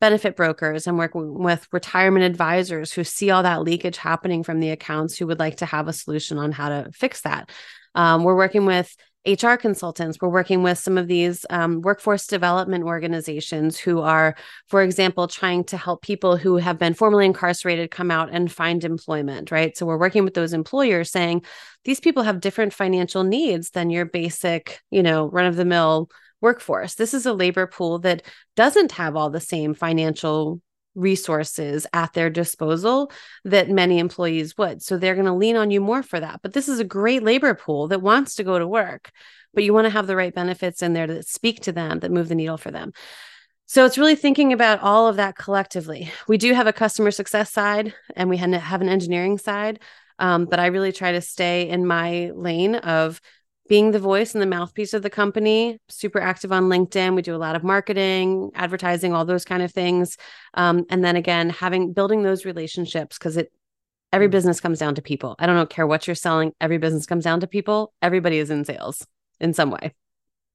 benefit 0.00 0.36
brokers. 0.36 0.86
I'm 0.86 0.98
working 0.98 1.42
with 1.42 1.66
retirement 1.72 2.24
advisors 2.24 2.92
who 2.92 3.02
see 3.02 3.30
all 3.30 3.42
that 3.42 3.62
leakage 3.62 3.96
happening 3.96 4.44
from 4.44 4.60
the 4.60 4.70
accounts 4.70 5.16
who 5.18 5.26
would 5.26 5.40
like 5.40 5.56
to 5.56 5.66
have 5.66 5.88
a 5.88 5.92
solution 5.92 6.38
on 6.38 6.52
how 6.52 6.68
to 6.68 6.90
fix 6.92 7.22
that. 7.22 7.50
Um, 7.94 8.22
we're 8.22 8.36
working 8.36 8.66
with 8.66 8.94
HR 9.26 9.56
consultants. 9.56 10.18
We're 10.20 10.28
working 10.28 10.62
with 10.62 10.78
some 10.78 10.96
of 10.96 11.08
these 11.08 11.44
um, 11.50 11.80
workforce 11.80 12.26
development 12.26 12.84
organizations 12.84 13.78
who 13.78 14.00
are, 14.00 14.36
for 14.68 14.82
example, 14.82 15.26
trying 15.26 15.64
to 15.64 15.76
help 15.76 16.02
people 16.02 16.36
who 16.36 16.56
have 16.56 16.78
been 16.78 16.94
formerly 16.94 17.26
incarcerated 17.26 17.90
come 17.90 18.10
out 18.10 18.28
and 18.32 18.50
find 18.50 18.84
employment, 18.84 19.50
right? 19.50 19.76
So 19.76 19.84
we're 19.86 19.98
working 19.98 20.24
with 20.24 20.34
those 20.34 20.52
employers 20.52 21.10
saying 21.10 21.42
these 21.84 22.00
people 22.00 22.22
have 22.22 22.40
different 22.40 22.72
financial 22.72 23.24
needs 23.24 23.70
than 23.70 23.90
your 23.90 24.04
basic, 24.04 24.80
you 24.90 25.02
know, 25.02 25.26
run 25.26 25.46
of 25.46 25.56
the 25.56 25.64
mill 25.64 26.08
workforce. 26.40 26.94
This 26.94 27.14
is 27.14 27.26
a 27.26 27.32
labor 27.32 27.66
pool 27.66 27.98
that 28.00 28.22
doesn't 28.54 28.92
have 28.92 29.16
all 29.16 29.30
the 29.30 29.40
same 29.40 29.74
financial 29.74 30.60
resources 30.96 31.86
at 31.92 32.12
their 32.14 32.30
disposal 32.30 33.12
that 33.44 33.68
many 33.70 33.98
employees 33.98 34.58
would. 34.58 34.82
So 34.82 34.96
they're 34.96 35.14
going 35.14 35.26
to 35.26 35.32
lean 35.32 35.56
on 35.56 35.70
you 35.70 35.80
more 35.80 36.02
for 36.02 36.18
that. 36.18 36.40
But 36.42 36.54
this 36.54 36.68
is 36.68 36.80
a 36.80 36.84
great 36.84 37.22
labor 37.22 37.54
pool 37.54 37.88
that 37.88 38.02
wants 38.02 38.34
to 38.36 38.44
go 38.44 38.58
to 38.58 38.66
work, 38.66 39.10
but 39.54 39.62
you 39.62 39.72
want 39.72 39.84
to 39.84 39.90
have 39.90 40.06
the 40.06 40.16
right 40.16 40.34
benefits 40.34 40.82
in 40.82 40.94
there 40.94 41.06
that 41.06 41.28
speak 41.28 41.60
to 41.62 41.72
them, 41.72 42.00
that 42.00 42.10
move 42.10 42.28
the 42.28 42.34
needle 42.34 42.56
for 42.56 42.70
them. 42.70 42.92
So 43.66 43.84
it's 43.84 43.98
really 43.98 44.14
thinking 44.14 44.52
about 44.52 44.80
all 44.80 45.08
of 45.08 45.16
that 45.16 45.36
collectively. 45.36 46.10
We 46.28 46.38
do 46.38 46.54
have 46.54 46.66
a 46.66 46.72
customer 46.72 47.10
success 47.10 47.52
side 47.52 47.94
and 48.14 48.30
we 48.30 48.36
have 48.36 48.80
an 48.80 48.88
engineering 48.88 49.38
side. 49.38 49.80
Um, 50.18 50.46
but 50.46 50.60
I 50.60 50.66
really 50.66 50.92
try 50.92 51.12
to 51.12 51.20
stay 51.20 51.68
in 51.68 51.86
my 51.86 52.30
lane 52.34 52.76
of 52.76 53.20
being 53.68 53.90
the 53.90 53.98
voice 53.98 54.34
and 54.34 54.42
the 54.42 54.46
mouthpiece 54.46 54.94
of 54.94 55.02
the 55.02 55.10
company 55.10 55.78
super 55.88 56.20
active 56.20 56.52
on 56.52 56.64
linkedin. 56.64 57.14
We 57.14 57.22
do 57.22 57.34
a 57.34 57.38
lot 57.38 57.56
of 57.56 57.64
marketing 57.64 58.50
advertising 58.54 59.12
all 59.12 59.24
those 59.24 59.44
kind 59.44 59.62
of 59.62 59.72
things. 59.72 60.16
Um, 60.54 60.84
and 60.90 61.04
then 61.04 61.16
again 61.16 61.50
having 61.50 61.92
building 61.92 62.22
those 62.22 62.44
relationships 62.44 63.18
because 63.18 63.36
it 63.36 63.52
every 64.12 64.28
mm. 64.28 64.32
business 64.32 64.60
comes 64.60 64.78
down 64.78 64.94
to 64.96 65.02
people. 65.02 65.36
I 65.38 65.46
don't 65.46 65.70
care 65.70 65.86
what 65.86 66.06
you're 66.06 66.14
selling 66.14 66.52
every 66.60 66.78
business 66.78 67.06
comes 67.06 67.24
down 67.24 67.40
to 67.40 67.46
people. 67.46 67.92
Everybody 68.02 68.38
is 68.38 68.50
in 68.50 68.64
sales 68.64 69.06
in 69.40 69.52
some 69.52 69.70
way. 69.70 69.94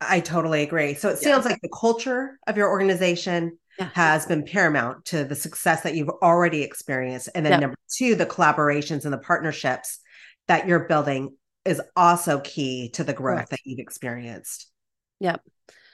I 0.02 0.19
totally 0.19 0.63
agree. 0.63 0.95
So 0.95 1.10
it 1.10 1.19
yeah. 1.21 1.34
sounds 1.34 1.45
like 1.45 1.62
the 1.62 1.69
culture 1.69 2.39
of 2.47 2.58
your 2.58 2.69
organization 2.69 3.58
yeah. 3.78 3.89
has 3.93 4.26
been 4.26 4.43
paramount 4.43 5.06
to 5.06 5.24
the 5.24 5.36
success 5.36 5.82
that 5.82 5.95
you've 5.95 6.10
already 6.10 6.63
experienced. 6.63 7.30
And 7.36 7.45
then 7.45 7.60
number 7.60 7.78
two 7.95 8.15
the 8.15 8.26
collaborations 8.26 9.06
and 9.06 9.13
the 9.13 9.19
partnerships 9.19 10.00
that 10.47 10.67
you're 10.67 10.88
building 10.88 11.36
is 11.65 11.82
also 11.95 12.39
key 12.39 12.89
to 12.93 13.04
the 13.04 13.13
growth 13.13 13.38
Correct. 13.38 13.50
that 13.52 13.60
you've 13.65 13.80
experienced. 13.80 14.67
Yep. 15.19 15.41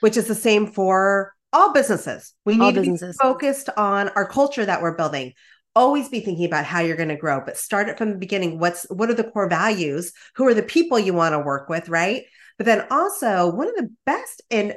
Which 0.00 0.16
is 0.16 0.26
the 0.26 0.34
same 0.34 0.66
for 0.66 1.34
all 1.52 1.72
businesses. 1.72 2.34
We 2.44 2.54
need 2.56 2.62
all 2.62 2.72
to 2.72 2.80
businesses. 2.80 3.16
be 3.16 3.22
focused 3.22 3.68
on 3.76 4.08
our 4.10 4.26
culture 4.26 4.64
that 4.64 4.82
we're 4.82 4.96
building. 4.96 5.32
Always 5.74 6.08
be 6.08 6.20
thinking 6.20 6.46
about 6.46 6.64
how 6.64 6.80
you're 6.80 6.96
going 6.96 7.08
to 7.10 7.16
grow, 7.16 7.42
but 7.44 7.56
start 7.56 7.88
it 7.88 7.98
from 7.98 8.10
the 8.10 8.18
beginning. 8.18 8.58
What's 8.58 8.84
what 8.90 9.10
are 9.10 9.14
the 9.14 9.24
core 9.24 9.48
values? 9.48 10.12
Who 10.36 10.46
are 10.46 10.54
the 10.54 10.62
people 10.62 10.98
you 10.98 11.14
want 11.14 11.34
to 11.34 11.38
work 11.38 11.68
with, 11.68 11.88
right? 11.88 12.24
But 12.56 12.66
then 12.66 12.86
also 12.90 13.50
one 13.54 13.68
of 13.68 13.76
the 13.76 13.90
best 14.04 14.42
and 14.50 14.74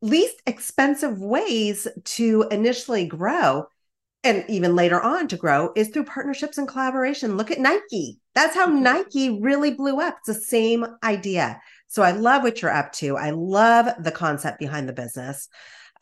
least 0.00 0.36
expensive 0.46 1.18
ways 1.18 1.88
to 2.04 2.46
initially 2.50 3.06
grow 3.06 3.66
and 4.24 4.44
even 4.48 4.74
later 4.74 5.00
on 5.00 5.28
to 5.28 5.36
grow 5.36 5.70
is 5.76 5.88
through 5.88 6.04
partnerships 6.04 6.58
and 6.58 6.66
collaboration. 6.66 7.36
Look 7.36 7.50
at 7.50 7.60
Nike. 7.60 8.18
That's 8.34 8.54
how 8.54 8.66
mm-hmm. 8.66 8.82
Nike 8.82 9.40
really 9.40 9.72
blew 9.74 10.00
up. 10.00 10.16
It's 10.18 10.38
the 10.38 10.44
same 10.44 10.84
idea. 11.02 11.60
So 11.88 12.02
I 12.02 12.12
love 12.12 12.42
what 12.42 12.60
you're 12.60 12.74
up 12.74 12.92
to. 12.94 13.16
I 13.16 13.30
love 13.30 13.88
the 14.02 14.10
concept 14.10 14.58
behind 14.58 14.88
the 14.88 14.92
business. 14.92 15.48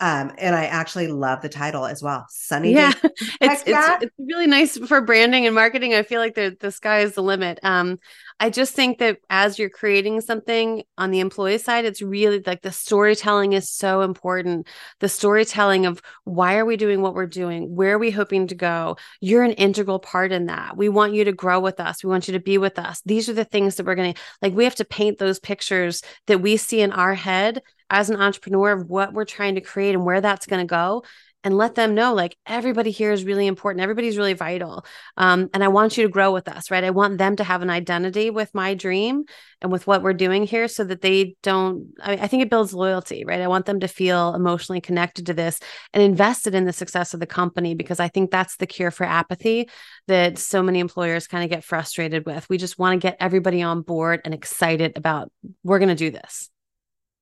Um, 0.00 0.32
and 0.38 0.56
I 0.56 0.64
actually 0.64 1.08
love 1.08 1.42
the 1.42 1.48
title 1.48 1.84
as 1.84 2.02
well. 2.02 2.26
Sunny 2.28 2.72
yeah. 2.72 2.92
It's, 3.40 3.62
it's, 3.66 4.02
it's 4.02 4.14
really 4.18 4.46
nice 4.46 4.78
for 4.78 5.00
branding 5.00 5.46
and 5.46 5.54
marketing. 5.54 5.94
I 5.94 6.02
feel 6.02 6.20
like 6.20 6.34
the, 6.34 6.56
the 6.58 6.72
sky 6.72 7.00
is 7.00 7.14
the 7.14 7.22
limit. 7.22 7.60
Um, 7.62 7.98
I 8.42 8.50
just 8.50 8.74
think 8.74 8.98
that 8.98 9.18
as 9.30 9.56
you're 9.56 9.70
creating 9.70 10.20
something 10.20 10.82
on 10.98 11.12
the 11.12 11.20
employee 11.20 11.58
side, 11.58 11.84
it's 11.84 12.02
really 12.02 12.42
like 12.44 12.60
the 12.60 12.72
storytelling 12.72 13.52
is 13.52 13.70
so 13.70 14.00
important. 14.00 14.66
The 14.98 15.08
storytelling 15.08 15.86
of 15.86 16.02
why 16.24 16.56
are 16.56 16.64
we 16.64 16.76
doing 16.76 17.02
what 17.02 17.14
we're 17.14 17.26
doing? 17.26 17.76
Where 17.76 17.94
are 17.94 18.00
we 18.00 18.10
hoping 18.10 18.48
to 18.48 18.56
go? 18.56 18.96
You're 19.20 19.44
an 19.44 19.52
integral 19.52 20.00
part 20.00 20.32
in 20.32 20.46
that. 20.46 20.76
We 20.76 20.88
want 20.88 21.14
you 21.14 21.22
to 21.22 21.32
grow 21.32 21.60
with 21.60 21.78
us. 21.78 22.02
We 22.02 22.10
want 22.10 22.26
you 22.26 22.32
to 22.32 22.40
be 22.40 22.58
with 22.58 22.80
us. 22.80 23.00
These 23.06 23.28
are 23.28 23.32
the 23.32 23.44
things 23.44 23.76
that 23.76 23.86
we're 23.86 23.94
going 23.94 24.14
to 24.14 24.20
like. 24.42 24.54
We 24.54 24.64
have 24.64 24.74
to 24.74 24.84
paint 24.84 25.18
those 25.18 25.38
pictures 25.38 26.02
that 26.26 26.40
we 26.40 26.56
see 26.56 26.80
in 26.80 26.90
our 26.90 27.14
head 27.14 27.62
as 27.90 28.10
an 28.10 28.20
entrepreneur 28.20 28.72
of 28.72 28.90
what 28.90 29.12
we're 29.12 29.24
trying 29.24 29.54
to 29.54 29.60
create 29.60 29.94
and 29.94 30.04
where 30.04 30.20
that's 30.20 30.46
going 30.46 30.66
to 30.66 30.68
go 30.68 31.04
and 31.44 31.56
let 31.56 31.74
them 31.74 31.94
know 31.94 32.14
like 32.14 32.36
everybody 32.46 32.90
here 32.90 33.12
is 33.12 33.24
really 33.24 33.46
important. 33.46 33.82
Everybody's 33.82 34.16
really 34.16 34.34
vital 34.34 34.84
um, 35.16 35.48
and 35.52 35.62
i 35.64 35.68
want 35.68 35.96
you 35.96 36.04
to 36.04 36.08
grow 36.08 36.32
with 36.32 36.48
us 36.48 36.70
right? 36.70 36.84
I 36.84 36.90
want 36.90 37.18
them 37.18 37.36
to 37.36 37.44
have 37.44 37.62
an 37.62 37.70
identity 37.70 38.30
with 38.30 38.54
my 38.54 38.74
dream 38.74 39.24
and 39.60 39.70
with 39.70 39.86
what 39.86 40.02
we're 40.02 40.12
doing 40.12 40.44
here 40.44 40.68
so 40.68 40.84
that 40.84 41.00
they 41.00 41.36
don't 41.42 41.92
I, 42.02 42.12
I 42.14 42.26
think 42.26 42.42
it 42.42 42.50
builds 42.50 42.74
loyalty 42.74 43.24
right? 43.24 43.40
I 43.40 43.48
want 43.48 43.66
them 43.66 43.80
to 43.80 43.88
feel 43.88 44.34
emotionally 44.34 44.80
connected 44.80 45.26
to 45.26 45.34
this 45.34 45.60
and 45.92 46.02
invested 46.02 46.54
in 46.54 46.64
the 46.64 46.72
success 46.72 47.14
of 47.14 47.20
the 47.20 47.26
company 47.26 47.74
because 47.74 48.00
i 48.00 48.08
think 48.08 48.30
that's 48.30 48.56
the 48.56 48.66
cure 48.66 48.90
for 48.90 49.04
apathy 49.04 49.68
that 50.08 50.38
so 50.38 50.62
many 50.62 50.80
employers 50.80 51.26
kind 51.26 51.44
of 51.44 51.50
get 51.50 51.64
frustrated 51.64 52.26
with. 52.26 52.48
We 52.48 52.58
just 52.58 52.78
want 52.78 53.00
to 53.00 53.06
get 53.06 53.16
everybody 53.20 53.62
on 53.62 53.82
board 53.82 54.20
and 54.24 54.34
excited 54.34 54.96
about 54.96 55.30
we're 55.62 55.78
going 55.78 55.88
to 55.88 55.94
do 55.94 56.10
this. 56.10 56.50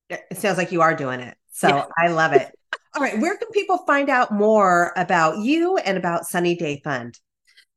It 0.08 0.38
sounds 0.38 0.58
like 0.58 0.72
you 0.72 0.80
are 0.80 0.94
doing 0.94 1.20
it. 1.20 1.36
So 1.52 1.68
yeah. 1.68 1.84
i 1.98 2.08
love 2.08 2.32
it 2.32 2.50
all 2.94 3.02
right. 3.02 3.18
Where 3.18 3.36
can 3.36 3.48
people 3.52 3.78
find 3.78 4.08
out 4.08 4.32
more 4.32 4.92
about 4.96 5.38
you 5.38 5.76
and 5.78 5.96
about 5.96 6.24
Sunny 6.24 6.56
Day 6.56 6.80
Fund? 6.82 7.18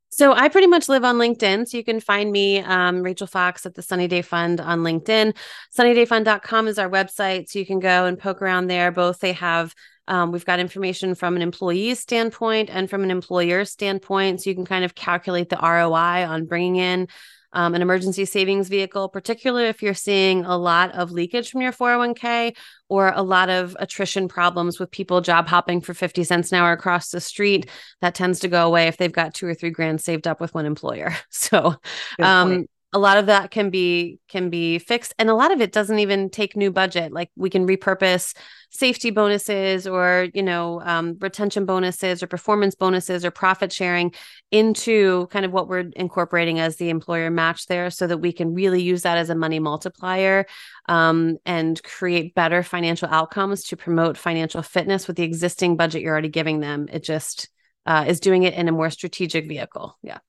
So 0.09 0.31
I 0.31 0.47
pretty 0.47 0.67
much 0.67 0.89
live 0.89 1.03
on 1.03 1.17
LinkedIn. 1.17 1.67
So 1.67 1.77
you 1.77 1.83
can 1.83 1.99
find 1.99 2.31
me, 2.31 2.59
um, 2.59 3.01
Rachel 3.01 3.25
Fox 3.25 3.65
at 3.65 3.73
the 3.73 3.81
Sunny 3.81 4.07
Day 4.07 4.21
Fund 4.21 4.61
on 4.61 4.79
LinkedIn. 4.81 5.35
SunnyDayFund.com 5.75 6.67
is 6.67 6.77
our 6.77 6.89
website. 6.89 7.49
So 7.49 7.57
you 7.57 7.65
can 7.65 7.79
go 7.79 8.05
and 8.05 8.19
poke 8.19 8.41
around 8.41 8.67
there. 8.67 8.91
Both 8.91 9.19
they 9.19 9.33
have 9.33 9.73
um, 10.07 10.31
we've 10.31 10.45
got 10.45 10.59
information 10.59 11.15
from 11.15 11.35
an 11.35 11.41
employee 11.41 11.95
standpoint 11.95 12.69
and 12.69 12.89
from 12.89 13.03
an 13.03 13.11
employer 13.11 13.65
standpoint. 13.65 14.41
So 14.41 14.49
you 14.49 14.55
can 14.55 14.65
kind 14.65 14.83
of 14.83 14.95
calculate 14.95 15.49
the 15.49 15.59
ROI 15.61 16.27
on 16.27 16.45
bringing 16.45 16.75
in 16.75 17.07
um, 17.53 17.75
an 17.75 17.81
emergency 17.81 18.25
savings 18.25 18.67
vehicle, 18.67 19.09
particularly 19.09 19.67
if 19.67 19.81
you're 19.81 19.93
seeing 19.93 20.43
a 20.45 20.57
lot 20.57 20.91
of 20.91 21.11
leakage 21.11 21.49
from 21.49 21.61
your 21.61 21.71
401k 21.71 22.55
or 22.89 23.11
a 23.15 23.21
lot 23.21 23.49
of 23.49 23.77
attrition 23.79 24.27
problems 24.27 24.79
with 24.79 24.91
people 24.91 25.21
job 25.21 25.47
hopping 25.47 25.81
for 25.81 25.93
50 25.93 26.23
cents 26.23 26.51
an 26.51 26.59
hour 26.59 26.71
across 26.71 27.09
the 27.09 27.21
street. 27.21 27.69
That 28.01 28.15
tends 28.15 28.39
to 28.41 28.47
go 28.47 28.67
away 28.67 28.87
if 28.87 28.97
they've 28.97 29.11
got 29.11 29.33
two 29.33 29.47
or 29.47 29.53
three 29.53 29.71
grand 29.71 30.01
saved 30.01 30.27
up 30.27 30.41
with 30.41 30.53
one 30.53 30.65
employer. 30.65 31.15
So, 31.29 31.75
um, 32.19 32.67
a 32.93 32.99
lot 32.99 33.17
of 33.17 33.25
that 33.25 33.49
can 33.49 33.71
be 33.71 34.19
can 34.29 34.51
be 34.51 34.77
fixed 34.77 35.15
and 35.17 35.29
a 35.29 35.33
lot 35.33 35.51
of 35.51 35.61
it 35.61 35.71
doesn't 35.71 35.97
even 35.97 36.29
take 36.29 36.55
new 36.55 36.71
budget. 36.71 37.11
Like 37.11 37.31
we 37.35 37.49
can 37.49 37.67
repurpose 37.67 38.35
safety 38.69 39.09
bonuses 39.09 39.87
or 39.87 40.27
you 40.33 40.43
know 40.43 40.79
um, 40.81 41.17
retention 41.19 41.65
bonuses 41.65 42.21
or 42.21 42.27
performance 42.27 42.75
bonuses 42.75 43.25
or 43.25 43.31
profit 43.31 43.71
sharing 43.71 44.13
into 44.51 45.25
kind 45.27 45.43
of 45.43 45.51
what 45.51 45.67
we're 45.67 45.89
incorporating 45.95 46.59
as 46.59 46.75
the 46.75 46.89
employer 46.89 47.31
match 47.31 47.65
there 47.65 47.89
so 47.89 48.05
that 48.05 48.19
we 48.19 48.31
can 48.31 48.53
really 48.53 48.83
use 48.83 49.01
that 49.01 49.17
as 49.17 49.31
a 49.31 49.35
money 49.35 49.59
multiplier 49.59 50.45
um, 50.87 51.37
and 51.45 51.81
create 51.81 52.35
better 52.35 52.61
financial 52.61 53.07
outcomes 53.09 53.63
to 53.63 53.75
promote 53.75 54.17
financial 54.17 54.61
fitness 54.61 55.07
with 55.07 55.17
the 55.17 55.23
existing 55.23 55.75
budget 55.77 56.03
you're 56.03 56.11
already 56.11 56.29
giving 56.29 56.59
them. 56.59 56.87
It 56.91 57.03
just 57.03 57.49
uh, 57.87 58.05
is 58.07 58.19
doing 58.19 58.43
it 58.43 58.53
in 58.53 58.67
a 58.67 58.71
more 58.71 58.91
strategic 58.91 59.47
vehicle. 59.47 59.97
Yeah. 60.03 60.19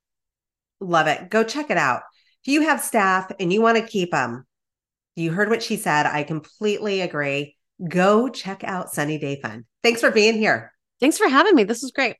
Love 0.81 1.07
it. 1.07 1.31
Go 1.31 1.44
check 1.44 1.70
it 1.70 1.77
out 1.77 2.03
if 2.44 2.52
you 2.52 2.62
have 2.62 2.80
staff 2.80 3.33
and 3.40 3.50
you 3.52 3.62
want 3.62 3.78
to 3.78 3.87
keep 3.87 4.11
them, 4.11 4.46
you 5.16 5.33
heard 5.33 5.48
what 5.48 5.62
she 5.62 5.76
said. 5.76 6.07
I 6.07 6.24
completely 6.24 7.00
agree. 7.00 7.57
Go 7.88 8.28
check 8.28 8.62
out 8.64 8.90
Sunny 8.90 9.18
Day 9.18 9.40
Fund. 9.40 9.64
Thanks 9.83 10.00
for 10.00 10.11
being 10.11 10.35
here. 10.35 10.72
Thanks 11.00 11.16
for 11.16 11.28
having 11.28 11.54
me. 11.54 11.64
This 11.64 11.83
was 11.83 11.92
great. 11.92 12.16